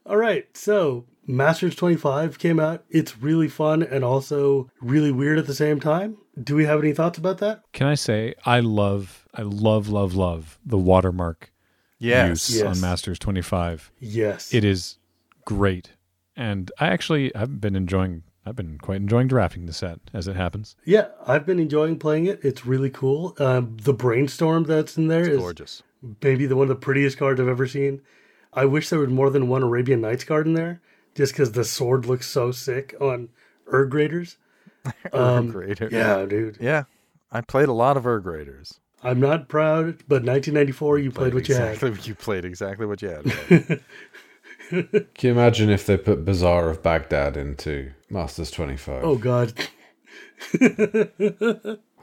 [0.05, 0.47] All right.
[0.57, 2.85] So, Masters 25 came out.
[2.91, 6.19] It's really fun and also really weird at the same time.
[6.43, 7.63] Do we have any thoughts about that?
[7.73, 11.53] Can I say I love, I love, love, love the watermark
[11.99, 12.29] Yes.
[12.51, 12.67] use Yes.
[12.77, 13.91] on Masters 25.
[13.99, 14.53] Yes.
[14.55, 14.99] It is
[15.47, 15.93] great,
[16.37, 18.23] and I actually I've been enjoying.
[18.45, 20.77] I've been quite enjoying drafting the set as it happens.
[20.85, 22.39] yeah, I've been enjoying playing it.
[22.45, 23.35] It's really cool.
[23.41, 25.83] Um, the brainstorm that's in there is Gorgeous.
[26.23, 28.03] maybe the one of the prettiest cards I've ever seen.
[28.53, 30.81] I wish there was more than one Arabian Nights card in there,
[31.17, 33.31] just because the sword looks so sick on
[33.73, 34.37] Erg Raiders.
[35.13, 35.89] Um, Erg Raider.
[35.91, 36.59] Yeah, dude.
[36.61, 36.85] Yeah.
[37.33, 38.79] I played a lot of Erg Raiders.
[39.03, 41.75] I'm not proud, but 1994, you played, what you had.
[41.75, 43.25] exactly, You played exactly what you had.
[44.71, 49.03] Can you imagine if they put Bazaar of Baghdad into Masters 25?
[49.05, 49.53] Oh God.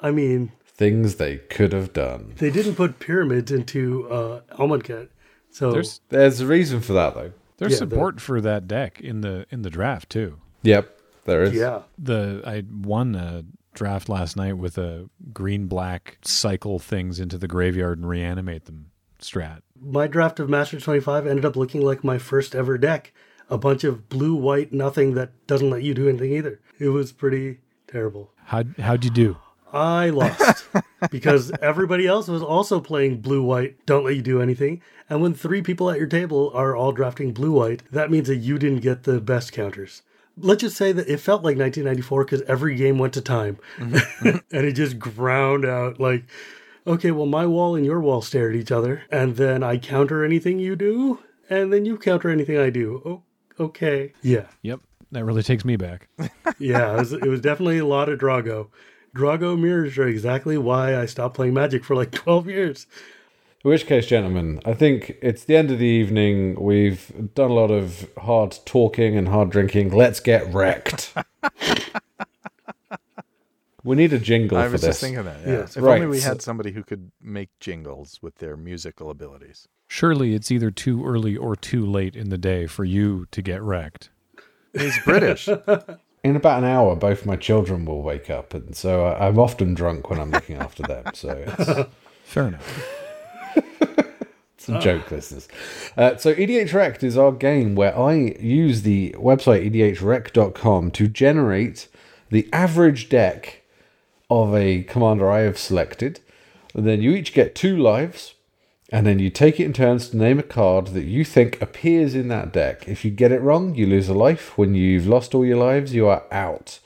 [0.00, 2.34] I mean, Things they could have done.
[2.38, 5.08] they didn't put pyramids into uh, Amonkhet,
[5.50, 7.32] so There's There's a reason for that, though.
[7.58, 10.38] There's Yeah, the- support for that deck in the in the draft too.
[10.62, 11.54] Yep, there is.
[11.54, 13.44] yeah, The I won a
[13.74, 18.86] draft last night with a green black cycle things into the graveyard and reanimate them
[19.20, 19.62] strat.
[19.80, 23.12] my draft of Masters 25 ended up looking like my first ever deck.
[23.50, 26.60] A bunch of blue, white, nothing that doesn't let you do anything either.
[26.78, 28.30] It was pretty terrible.
[28.44, 29.36] How how'd you do?
[29.72, 30.64] I lost
[31.10, 34.82] because everybody else was also playing blue white, don't let you do anything.
[35.12, 38.36] And when three people at your table are all drafting blue white, that means that
[38.36, 40.00] you didn't get the best counters.
[40.38, 44.38] Let's just say that it felt like 1994 because every game went to time mm-hmm.
[44.56, 46.24] and it just ground out like,
[46.86, 50.24] okay, well, my wall and your wall stare at each other, and then I counter
[50.24, 51.18] anything you do,
[51.50, 53.02] and then you counter anything I do.
[53.04, 53.22] Oh,
[53.62, 54.14] okay.
[54.22, 54.46] Yeah.
[54.62, 56.08] Yep, that really takes me back.
[56.58, 58.70] Yeah, it was, it was definitely a lot of Draw-Go.
[59.14, 62.86] Draw-Go mirrors are exactly why I stopped playing Magic for like 12 years.
[63.64, 66.60] In which case, gentlemen, I think it's the end of the evening.
[66.60, 69.90] We've done a lot of hard talking and hard drinking.
[69.92, 71.14] Let's get wrecked.
[73.84, 74.88] we need a jingle I for was this.
[74.90, 75.40] just thinking that.
[75.46, 75.52] Yeah.
[75.60, 75.76] Yes.
[75.76, 79.68] If Right, only we had somebody who could make jingles with their musical abilities.
[79.86, 83.62] Surely it's either too early or too late in the day for you to get
[83.62, 84.10] wrecked.
[84.76, 85.48] He's British.
[86.24, 89.74] In about an hour, both my children will wake up, and so I- I'm often
[89.74, 91.04] drunk when I'm looking after them.
[91.14, 91.90] So it's,
[92.24, 92.98] Fair enough.
[94.68, 95.48] a joke, listeners.
[95.96, 101.88] Uh, so EDH Rect is our game where I use the website edhrec.com to generate
[102.30, 103.62] the average deck
[104.30, 106.20] of a commander I have selected.
[106.74, 108.34] And then you each get two lives,
[108.90, 112.14] and then you take it in turns to name a card that you think appears
[112.14, 112.88] in that deck.
[112.88, 114.56] If you get it wrong, you lose a life.
[114.56, 116.78] When you've lost all your lives, you are out.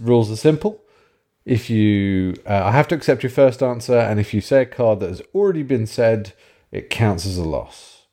[0.00, 0.80] Rules are simple.
[1.44, 4.66] If you, uh, I have to accept your first answer, and if you say a
[4.66, 6.32] card that has already been said,
[6.74, 8.06] it counts as a loss.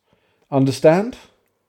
[0.50, 1.16] Understand?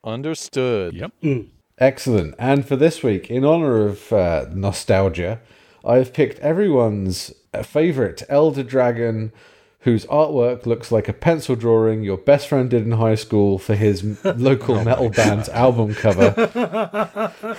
[0.04, 0.94] Understood.
[0.94, 1.46] Yep.
[1.78, 2.34] Excellent.
[2.38, 5.40] And for this week, in honor of uh, nostalgia,
[5.84, 9.32] I've picked everyone's uh, favorite Elder Dragon
[9.80, 13.74] whose artwork looks like a pencil drawing your best friend did in high school for
[13.74, 16.32] his m- local metal band's album cover.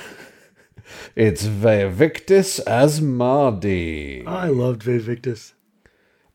[1.16, 4.26] it's Vaevictis Asmadi.
[4.26, 5.55] I loved Vaevictis.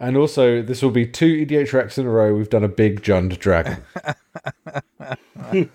[0.01, 2.35] And also, this will be two EDH Rex in a row.
[2.35, 3.83] We've done a big Jund dragon.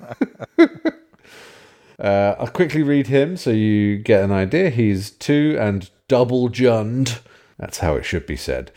[1.99, 4.71] uh, I'll quickly read him so you get an idea.
[4.71, 7.19] He's two and double Jund.
[7.59, 8.71] That's how it should be said.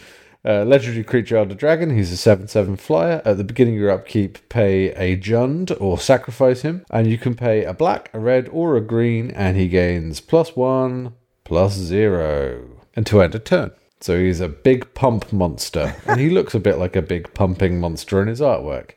[0.44, 1.96] Uh, legendary creature Elder Dragon.
[1.96, 3.22] He's a 7 7 flyer.
[3.24, 6.84] At the beginning of your upkeep, pay a Jund or sacrifice him.
[6.90, 10.54] And you can pay a black, a red, or a green, and he gains plus
[10.54, 12.82] one, plus zero.
[12.94, 13.72] And to end a turn.
[14.00, 15.94] So he's a big pump monster.
[16.06, 18.92] and he looks a bit like a big pumping monster in his artwork.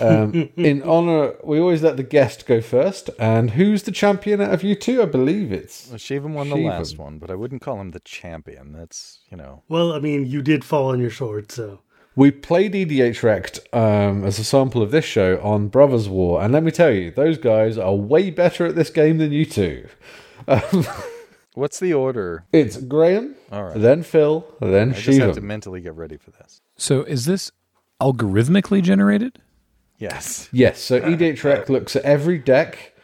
[0.00, 3.08] Um, in honor, we always let the guest go first.
[3.18, 5.02] And who's the champion out of you two?
[5.02, 8.00] I believe it's Well, Shivam won the last one, but I wouldn't call him the
[8.00, 8.72] champion.
[8.72, 9.62] That's, you know.
[9.68, 11.80] Well, I mean, you did fall on your sword, so.
[12.14, 16.52] We played EDH Rect um, as a sample of this show on Brothers War, and
[16.52, 19.88] let me tell you, those guys are way better at this game than you two.
[20.46, 20.86] Um,
[21.58, 22.44] What's the order?
[22.52, 23.76] it's Graham, All right.
[23.80, 25.44] then Phil, then I just have to Shivam.
[25.44, 26.60] mentally get ready for this.
[26.76, 27.50] So is this
[28.00, 29.40] algorithmically generated?
[29.98, 30.48] Yes.
[30.52, 32.94] Yes, so EDH Rec looks at every deck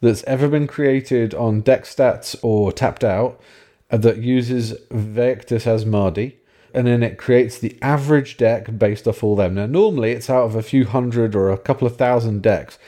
[0.00, 3.34] that's ever been created on Deckstats or TappedOut
[3.90, 6.34] uh, that uses Vaevictis Asmadi,
[6.72, 9.54] and then it creates the average deck based off all them.
[9.54, 12.78] Now, normally it's out of a few hundred or a couple of thousand decks.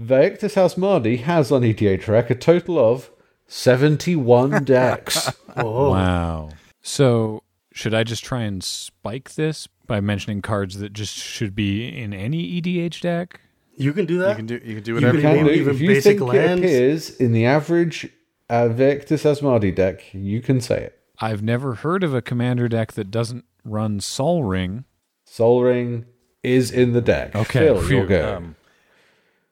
[0.00, 3.10] Vaevictis Asmadi has on EDH Rec a total of
[3.52, 5.30] 71 decks.
[5.54, 6.48] Oh, Wow.
[6.80, 7.42] So
[7.74, 12.14] should I just try and spike this by mentioning cards that just should be in
[12.14, 13.38] any EDH deck?
[13.76, 14.30] you can do that.
[14.30, 15.52] You can do you can do You whatever can you, Can do.
[15.52, 16.62] even If you basic think lands?
[16.62, 18.08] it appears in the average
[18.48, 20.98] uh, Vaevictis Asmadi deck, you can say it.
[21.18, 24.84] I've never heard of a commander deck that doesn't run Sol Ring.
[25.26, 26.06] Sol Ring
[26.42, 27.36] is in the deck.
[27.36, 28.36] Okay, Phil, you'll go.
[28.36, 28.56] Um,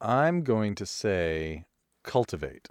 [0.00, 1.66] I'm going to say
[2.02, 2.68] cultivate.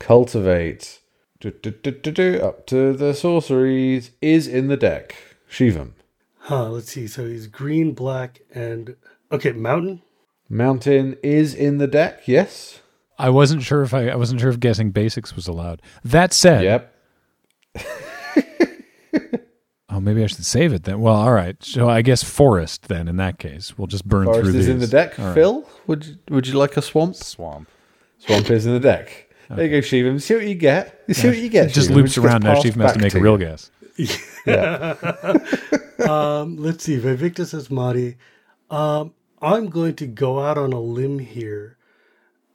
[0.00, 0.98] Cultivate.
[1.38, 5.14] Du- du- du- du- du, up to the sorceries is in the deck.
[5.48, 5.92] Shivam.
[6.40, 7.06] Huh, let's see.
[7.06, 8.96] So he's green, black, and.
[9.30, 10.02] Okay, mountain?
[10.48, 12.22] Mountain is in the deck.
[12.26, 12.80] Yes.
[13.18, 15.80] I wasn't sure if I, I wasn't sure if guessing basics was allowed.
[16.04, 16.94] That said, Yep.
[19.90, 21.00] oh, maybe I should save it then.
[21.00, 21.56] Well, all right.
[21.62, 23.06] So I guess forest then.
[23.08, 24.32] In that case, we'll just burn through.
[24.34, 24.74] Forest through is these.
[24.74, 25.18] in the deck.
[25.18, 25.34] All right.
[25.34, 27.14] Phil, would you, would you like a swamp?
[27.14, 27.68] Swamp.
[28.18, 29.28] Swamp is in the deck.
[29.50, 30.22] There you go, Shivam.
[30.22, 31.02] See what you get.
[31.08, 31.66] You see what you get.
[31.66, 31.94] It just Shivam.
[31.94, 32.54] loops gets around now.
[32.54, 33.70] passed has to back make a real guess.
[36.08, 36.98] Um, let's see.
[36.98, 38.16] Vaevictis Asmadi.
[38.74, 41.76] Um, I'm going to go out on a limb here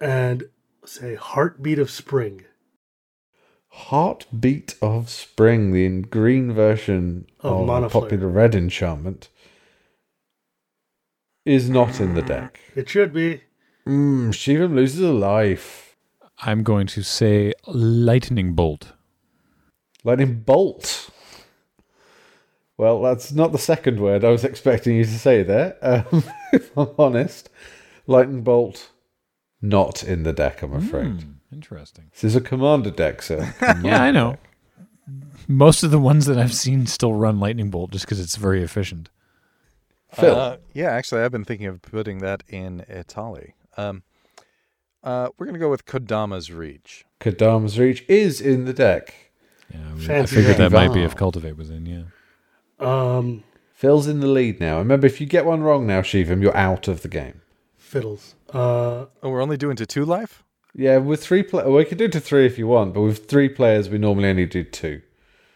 [0.01, 0.49] and
[0.85, 2.43] say Heartbeat of Spring.
[3.69, 9.29] Heartbeat of Spring, the green version Of of, the popular red enchantment,
[11.45, 12.59] is not in the deck.
[12.75, 13.41] It should be.
[13.87, 15.84] Mm, Shivam loses a life.
[16.39, 18.93] I'm going to say lightning bolt.
[20.03, 21.09] Lightning bolt.
[22.77, 25.77] Well, that's not the second word I was expecting you to say there.
[25.81, 26.23] Um,
[26.53, 27.49] if I'm honest,
[28.05, 28.89] lightning bolt,
[29.61, 30.61] not in the deck.
[30.61, 32.11] I'm afraid Hmm, interesting.
[32.11, 33.53] this is a commander deck, sir.
[33.81, 34.37] Yeah, I know.
[35.47, 38.61] Most of the ones that I've seen still run lightning bolt just because it's very
[38.61, 39.09] efficient.
[40.11, 43.53] Phil, Uh, yeah, actually, I've been thinking of putting that in Itali.
[43.77, 44.03] Um,
[45.05, 47.05] uh, we're going to go with Kodama's Reach.
[47.21, 49.13] Kodama's reach is in the deck.
[49.73, 50.71] Yeah, I, mean, I figured that that.
[50.71, 51.85] might be if cultivate was in.
[51.85, 52.03] Yeah.
[52.79, 53.43] Um,
[53.73, 54.77] Phil's in the lead now.
[54.79, 57.41] Remember, if you get one wrong now, Shivam, you're out of the game.
[57.77, 58.35] fiddles.
[58.53, 60.43] Uh, Oh, we're only doing to two life?
[60.75, 63.47] Yeah, with three players, we can do to three if you want, but with three
[63.49, 65.01] players, we normally only do two.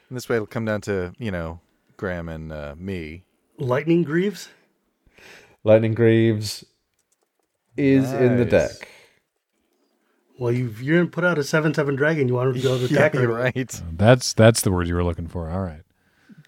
[0.09, 1.59] And this way it'll come down to, you know,
[1.97, 3.23] Graham and uh, me.
[3.57, 4.49] Lightning Greaves.
[5.63, 6.65] Lightning Greaves
[7.77, 8.87] is in the deck.
[10.39, 12.29] Well, you you're gonna put out a seven seven dragon.
[12.29, 13.81] You want to go to Yeah, attack you're right.
[13.91, 15.49] That's that's the word you were looking for.
[15.49, 15.83] All right.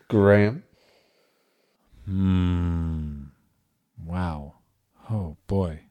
[0.08, 0.64] Graham.
[2.06, 3.24] Hmm.
[4.06, 4.54] Wow.
[5.10, 5.82] Oh boy.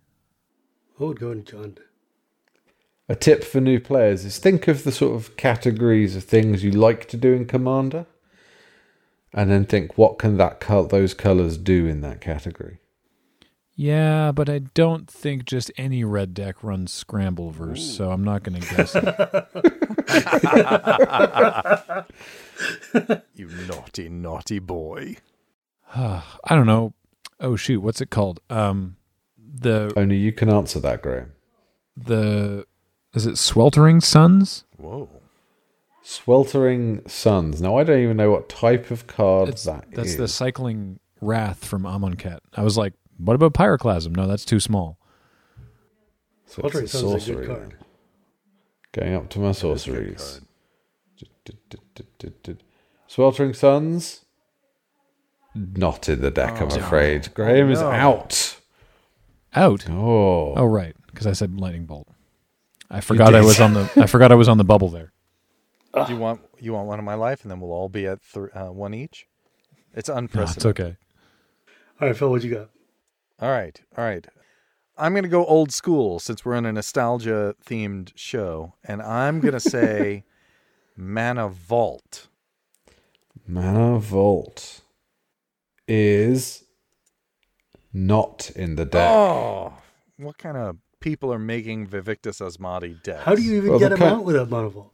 [0.97, 1.79] What would go in Jund?
[3.09, 6.71] A tip for new players is think of the sort of categories of things you
[6.71, 8.07] like to do in Commander,
[9.35, 12.79] and then think what can that col- those colors do in that category.
[13.81, 18.61] Yeah, but I don't think just any red deck runs Scrambleverse, so I'm not going
[18.61, 19.05] to guess it.
[23.35, 25.17] You naughty, naughty boy.
[25.97, 26.93] I don't know.
[27.41, 28.41] Oh shoot, what's it called?
[28.51, 28.97] Um,
[29.39, 31.33] the Only you can answer that, Graham.
[31.97, 32.67] the
[33.15, 34.65] is it Sweltering Suns?
[34.77, 35.09] Whoa.
[36.03, 37.63] Sweltering Suns.
[37.63, 40.17] Now I don't even know what type of card It's, that that's is.
[40.19, 42.41] the cycling wrath from Amonkhet.
[42.55, 42.93] I was like,
[43.25, 44.15] what about Pyroclasm?
[44.17, 44.99] No, that's too small.
[46.47, 47.77] So it's Sweltering a Suns is a good card.
[48.93, 50.41] Going up to my That's a good sorceries.
[53.07, 54.25] Sweltering Suns.
[55.55, 56.77] Not in the deck, I'm Oh, no.
[56.77, 57.33] afraid.
[57.35, 57.91] Graham is no.
[57.91, 58.57] out.
[59.55, 59.89] Out.
[59.91, 60.55] Oh.
[60.57, 62.07] Oh right, because I said lightning bolt.
[62.89, 63.91] I forgot I was on the.
[63.97, 65.13] I forgot I was on the bubble there.
[65.95, 68.21] Do you want you want one of my life, and then we'll all be at
[68.33, 69.27] th- uh, one each?
[69.93, 70.57] It's No, unprecedented.
[70.57, 70.97] it's okay.
[72.01, 72.71] All right, Phil, what you got?
[73.41, 74.27] All right, all right.
[74.99, 79.41] I'm going to go old school since we're in a nostalgia themed show, and I'm
[79.41, 80.25] going to say
[80.97, 82.29] Mana Vault.
[83.47, 84.83] Mana Vault
[85.89, 86.65] is
[87.93, 89.11] not in the deck.
[89.11, 89.73] Oh,
[90.19, 93.23] what kind of people are making Vaevictis Asmadi decks?
[93.25, 94.93] How do you even Well, get the him kind- out without Mana Vault?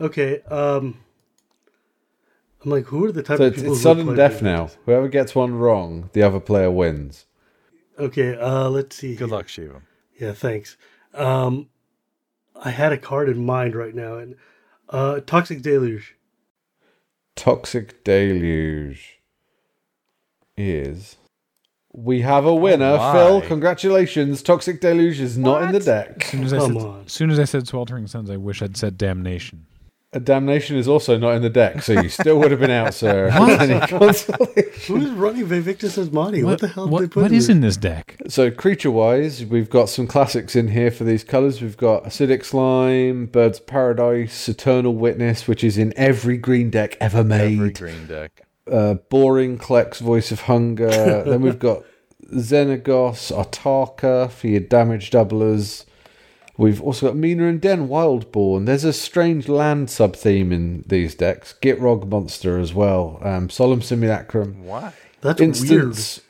[0.00, 0.98] Okay, um,
[2.64, 4.38] I'm like, who are the type So of it's, people it's who sudden play death
[4.40, 4.42] Vaevictis?
[4.42, 4.70] now.
[4.86, 7.26] Whoever gets one wrong, the other player wins.
[7.98, 9.14] Okay, uh, let's see.
[9.14, 9.36] Good here.
[9.36, 9.82] luck, Shiva.
[10.18, 10.76] Yeah, thanks.
[11.14, 11.68] Um,
[12.62, 14.36] I had a card in mind right now, and
[14.88, 16.16] uh, Toxic Deluge.
[17.36, 19.20] Toxic Deluge
[20.56, 21.16] is.
[21.92, 23.12] We have a winner, my.
[23.12, 23.40] Phil.
[23.42, 24.42] Congratulations.
[24.42, 26.22] Toxic Deluge is not in the deck.
[26.24, 27.02] As soon as, I Come said, on.
[27.06, 29.66] as soon as I said Sweltering Suns, I wish I'd said Damnation.
[30.12, 32.94] A Damnation is also not in the deck, so you still would have been out,
[32.94, 33.28] sir.
[33.60, 34.64] Any consolation?
[34.88, 36.42] Who's running Vaevictis Asmadi?
[36.42, 37.54] What, the hell did they put what in is there?
[37.54, 38.16] in this deck?
[38.26, 41.62] So, creature wise, we've got some classics in here for these colors.
[41.62, 47.22] We've got Acidic Slime, Bird's Paradise, Eternal Witness, which is in every green deck ever
[47.22, 47.58] made.
[47.58, 48.48] Every green deck.
[48.66, 50.88] uh, Vorinclex Voice of Hunger.
[51.24, 51.84] then we've got
[52.34, 55.84] Xenagos, Autarka for your damage doublers.
[56.60, 58.66] We've also got Mina and Denn Wildborn.
[58.66, 61.54] There's a strange land sub theme in these decks.
[61.62, 63.18] Gitrog Monster as well.
[63.22, 64.66] Um, Solemn Simulacrum.
[64.66, 64.92] Why?
[65.22, 66.20] That's Instance.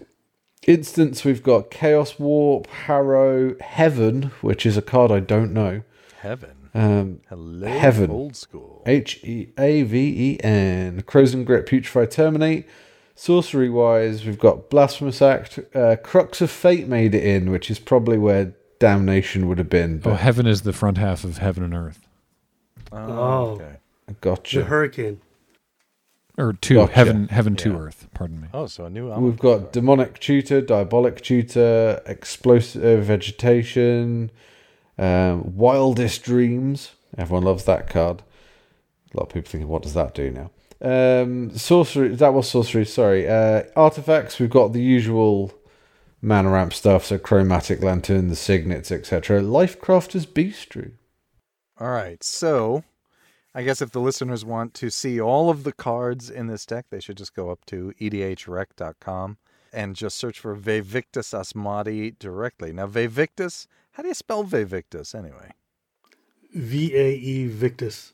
[0.69, 5.83] Instance, we've got Chaos Warp, Harrow, Heaven, which is a card I don't know.
[6.21, 6.69] Heaven.
[6.75, 8.11] Um, Hello, Heaven.
[8.13, 8.85] old school.
[8.87, 11.03] H E A V E N.
[11.03, 12.69] Krosan Grip, Putrefy, Terminate.
[13.17, 15.59] Sorcery wise, we've got Blasphemous Act.
[15.75, 20.03] Uh, Crux of Fate made it in, which is probably where Damnation would have been.
[20.05, 22.09] Oh, heaven is the front half of heaven and earth.
[22.91, 23.43] Oh, Oh.
[23.53, 23.77] okay.
[24.21, 24.65] The.
[24.65, 25.21] Hurricane.
[26.39, 26.93] Or two, Gotcha.
[26.95, 28.09] heaven, heaven to earth.
[28.15, 28.49] Pardon me.
[28.55, 34.31] Oh, so a new We've got Demonic Tutor, Diabolic Tutor, Explosive Vegetation,
[34.99, 36.93] um, Wildest Dreams.
[37.19, 38.23] Everyone loves that card.
[39.13, 40.51] A lot of people thinking, what does that do now?
[40.83, 43.29] Um, sorcery, that was sorcery, sorry.
[43.29, 45.53] Uh, artifacts, we've got the usual
[46.23, 49.41] mana ramp stuff, so Chromatic Lantern, the Signets, etc.
[49.41, 50.93] Lifecrafter's Bestiary.
[51.79, 52.23] All right.
[52.23, 52.85] So,
[53.55, 56.87] I guess if the listeners want to see all of the cards in this deck,
[56.91, 59.39] they should just go up to edhrec.com
[59.73, 62.73] and just search for Vaevictis Asmadi directly.
[62.73, 65.53] Now, Vaevictis, how do you spell Vaevictis anyway?
[66.53, 68.13] V A E Victus.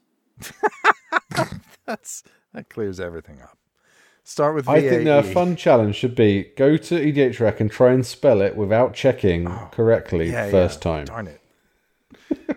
[1.86, 2.22] That's
[2.52, 3.58] that clears everything up.
[4.28, 7.92] Start with I think a fun challenge should be go to E EDHREC and try
[7.92, 10.90] and spell it without checking correctly Yeah, first yeah.
[10.90, 11.04] time.
[11.04, 11.40] Darn it.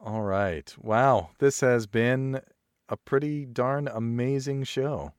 [0.00, 0.72] All right.
[0.80, 1.30] Wow.
[1.40, 2.40] This has been
[2.88, 5.12] a pretty darn amazing show.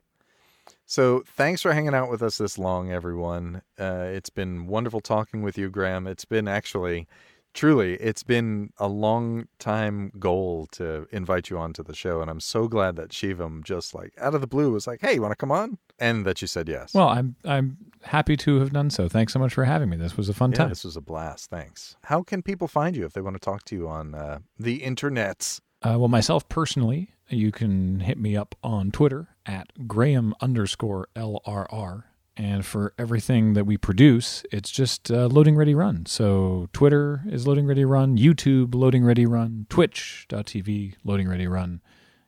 [0.86, 3.62] So, thanks for hanging out with us this long, everyone.
[3.78, 6.08] Uh, it's been wonderful talking with you, Graham.
[6.08, 7.10] It's been actually,
[7.54, 12.22] truly, it's been a long time goal to invite you onto the show.
[12.22, 15.16] And I'm so glad that Shivam just like out of the blue was like, hey,
[15.16, 15.78] you want to come on?
[16.00, 16.94] And that you said yes.
[16.94, 19.10] Well, I'm I'm happy to have done so.
[19.10, 19.98] Thanks so much for having me.
[19.98, 20.70] This was a fun Yeah, time.
[20.70, 21.50] this was a blast.
[21.50, 21.96] Thanks.
[22.04, 24.80] How can people find you if they want to talk to you on uh, the
[24.80, 25.60] internets?
[25.82, 32.04] Uh, well, myself personally, you can hit me up on Twitter at Graham underscore LRR.
[32.38, 36.06] And for everything that we produce, it's just uh, Loading Ready Run.
[36.06, 41.82] So Twitter is Loading Ready Run, YouTube Loading Ready Run, Twitch.tv Loading Ready Run.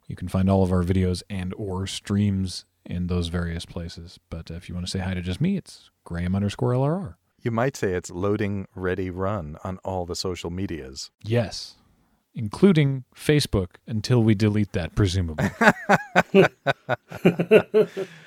[0.07, 4.19] You can find all of our videos and or streams in those various places.
[4.29, 7.15] But if you want to say hi to just me, it's Graham underscore LRR.
[7.41, 11.09] You might say it's loading ready run on all the social medias.
[11.23, 11.75] Yes,
[12.33, 15.49] including Facebook until we delete that, presumably.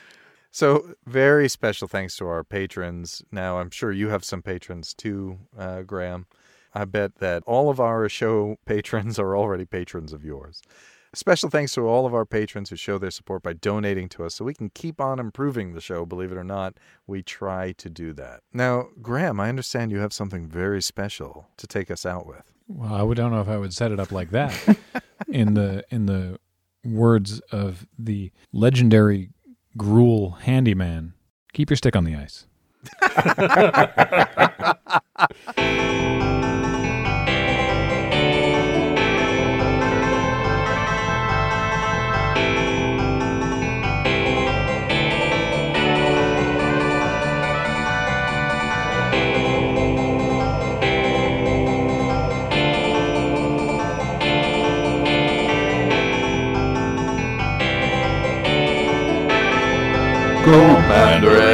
[0.54, 3.24] So, very special thanks to our patrons.
[3.32, 6.26] Now, I'm sure you have some patrons too, uh, Graham.
[6.72, 10.62] I bet that all of our show patrons are already patrons of yours.
[11.14, 14.34] Special thanks to all of our patrons who show their support by donating to us
[14.34, 16.04] so we can keep on improving the show.
[16.04, 16.74] Believe it or not,
[17.06, 18.40] we try to do that.
[18.52, 22.42] Now, Graham, I understand you have something very special to take us out with.
[22.66, 24.76] Well, I would- don't know if I would set it up like that.
[25.28, 26.38] in the in the
[26.84, 29.30] words of the legendary
[29.76, 31.14] Gruel handyman,
[31.52, 32.46] keep your stick on the ice.
[60.44, 61.53] Go, Mandarin!